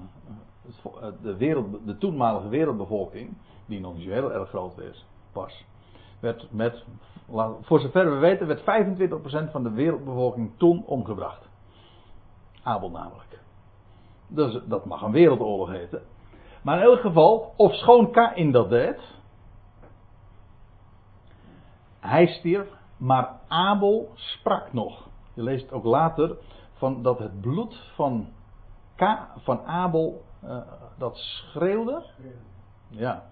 de, 1.22 1.36
wereld, 1.36 1.86
de 1.86 1.98
toenmalige 1.98 2.48
wereldbevolking, 2.48 3.36
die 3.66 3.80
nog 3.80 3.94
niet 3.94 4.04
zo 4.04 4.10
heel 4.10 4.32
erg 4.32 4.48
groot 4.48 4.74
was 5.32 5.64
werd 6.24 6.46
met, 6.50 6.84
voor 7.60 7.80
zover 7.80 8.10
we 8.10 8.16
weten, 8.16 8.46
werd 8.46 8.60
25% 9.48 9.50
van 9.50 9.62
de 9.62 9.70
wereldbevolking 9.70 10.52
toen 10.56 10.84
omgebracht. 10.86 11.48
Abel 12.62 12.90
namelijk. 12.90 13.40
Dus 14.28 14.60
dat 14.64 14.84
mag 14.84 15.02
een 15.02 15.12
wereldoorlog 15.12 15.70
heten. 15.70 16.02
Maar 16.62 16.76
in 16.76 16.84
elk 16.84 17.00
geval, 17.00 17.52
of 17.56 17.74
schoon 17.74 18.16
in 18.34 18.52
dat 18.52 18.68
deed. 18.68 19.00
Hij 22.00 22.26
stierf, 22.26 22.68
maar 22.96 23.40
Abel 23.48 24.10
sprak 24.14 24.72
nog. 24.72 25.08
Je 25.34 25.42
leest 25.42 25.72
ook 25.72 25.84
later 25.84 26.36
van 26.72 27.02
dat 27.02 27.18
het 27.18 27.40
bloed 27.40 27.90
van, 27.94 28.28
K, 28.96 29.18
van 29.36 29.60
Abel 29.64 30.22
uh, 30.44 30.58
dat 30.98 31.16
schreeuwde. 31.16 32.02
Ja. 32.88 33.24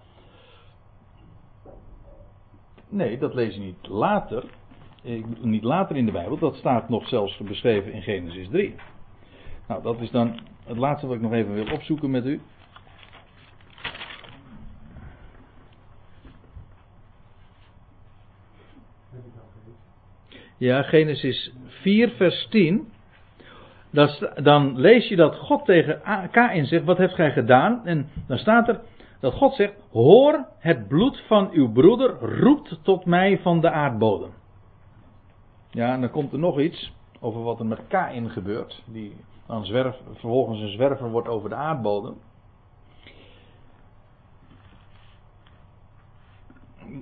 Nee, 2.89 3.19
dat 3.19 3.35
lees 3.35 3.55
je 3.55 3.61
niet 3.61 3.87
later. 3.87 4.45
Niet 5.41 5.65
later 5.65 5.97
in 5.97 6.07
de 6.07 6.13
Bijbel. 6.13 6.39
Dat 6.39 6.55
staat 6.55 6.89
nog 6.89 7.09
zelfs 7.09 7.39
beschreven 7.39 7.93
in 7.93 8.03
Genesis 8.03 8.49
3. 8.49 8.75
Nou, 9.69 9.83
dat 9.83 10.01
is 10.01 10.11
dan 10.11 10.39
het 10.65 10.77
laatste 10.77 11.07
wat 11.07 11.17
ik 11.17 11.23
nog 11.23 11.33
even 11.33 11.55
wil 11.55 11.73
opzoeken 11.73 12.11
met 12.11 12.27
u. 12.27 12.41
Ja, 20.57 20.83
Genesis 20.83 21.53
4, 21.67 22.11
vers 22.11 22.47
10. 22.51 22.93
Dan 24.43 24.81
lees 24.81 25.09
je 25.09 25.17
dat 25.17 25.37
God 25.37 25.65
tegen 25.65 26.01
Kain 26.31 26.67
zegt: 26.67 26.85
Wat 26.85 26.99
hebt 26.99 27.15
gij 27.15 27.33
gedaan? 27.33 27.81
En 27.85 28.09
dan 28.27 28.39
staat 28.39 28.69
er 28.69 28.81
dat 29.21 29.35
God 29.35 29.55
zegt: 29.55 29.75
Hoor, 29.91 30.47
het 30.59 30.89
bloed 30.89 31.23
van 31.27 31.51
uw 31.53 31.73
broeder 31.73 32.11
roept 32.21 32.79
tot 32.83 33.05
mij 33.05 33.39
van 33.39 33.61
de 33.61 33.71
aardbodem. 33.71 34.31
Ja, 35.71 35.93
en 35.93 36.01
dan 36.01 36.11
komt 36.11 36.33
er 36.33 36.39
nog 36.39 36.61
iets 36.61 36.93
over 37.21 37.43
wat 37.43 37.59
er 37.59 37.67
met 37.67 37.87
Kain 37.89 38.31
gebeurt. 38.31 38.83
Die 38.87 39.17
dan 39.47 39.65
zwerf, 39.65 39.97
vervolgens 40.11 40.61
een 40.61 40.73
zwerver 40.73 41.11
wordt 41.11 41.29
over 41.29 41.49
de 41.49 41.55
aardbodem. 41.55 42.15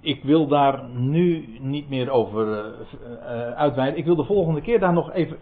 ik 0.01 0.23
wil 0.23 0.47
daar 0.47 0.89
nu 0.89 1.57
niet 1.61 1.89
meer 1.89 2.11
over 2.11 2.47
uh, 2.47 3.51
uitweiden. 3.51 3.99
Ik 3.99 4.05
wil 4.05 4.17
de 4.17 4.25
volgende 4.25 4.61
keer 4.61 4.81
daar 4.81 4.93
nog 4.93 5.13
even 5.13 5.39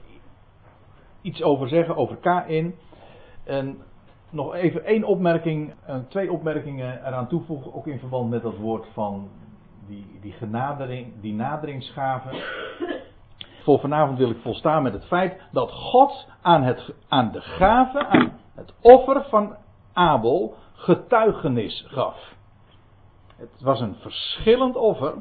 iets 1.28 1.42
over 1.42 1.68
zeggen, 1.68 1.96
over 1.96 2.16
K-in. 2.16 2.74
En 3.44 3.82
nog 4.30 4.54
even 4.54 4.84
één 4.84 5.04
opmerking, 5.04 5.74
uh, 5.88 5.96
twee 6.08 6.32
opmerkingen 6.32 7.06
eraan 7.06 7.28
toevoegen, 7.28 7.74
ook 7.74 7.86
in 7.86 7.98
verband 7.98 8.30
met 8.30 8.42
dat 8.42 8.56
woord 8.56 8.86
van 8.92 9.28
die, 9.86 10.18
die 10.20 10.32
genadering, 10.32 11.20
die 11.20 11.34
naderingsgave. 11.34 12.28
Voor 13.62 13.78
vanavond 13.80 14.18
wil 14.18 14.30
ik 14.30 14.40
volstaan 14.42 14.82
met 14.82 14.92
het 14.92 15.06
feit 15.06 15.40
dat 15.52 15.70
God 15.72 16.26
aan, 16.42 16.62
het, 16.62 16.94
aan 17.08 17.32
de 17.32 17.40
gave, 17.40 18.06
aan 18.06 18.32
het 18.54 18.72
offer 18.80 19.24
van 19.28 19.56
Abel, 19.92 20.54
getuigenis 20.72 21.84
gaf. 21.88 22.34
Het 23.36 23.60
was 23.60 23.80
een 23.80 23.94
verschillend 23.94 24.76
offer. 24.76 25.14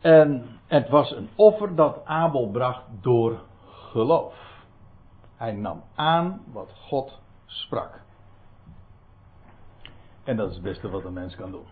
En 0.00 0.46
het 0.66 0.88
was 0.88 1.10
een 1.10 1.28
offer 1.34 1.74
dat 1.74 2.00
Abel 2.04 2.48
bracht 2.50 2.82
door 3.00 3.38
geloof. 3.90 4.47
Hij 5.38 5.52
nam 5.52 5.82
aan 5.94 6.42
wat 6.52 6.72
God 6.72 7.20
sprak. 7.46 8.00
En 10.24 10.36
dat 10.36 10.48
is 10.48 10.54
het 10.54 10.64
beste 10.64 10.88
wat 10.88 11.04
een 11.04 11.12
mens 11.12 11.36
kan 11.36 11.50
doen. 11.50 11.66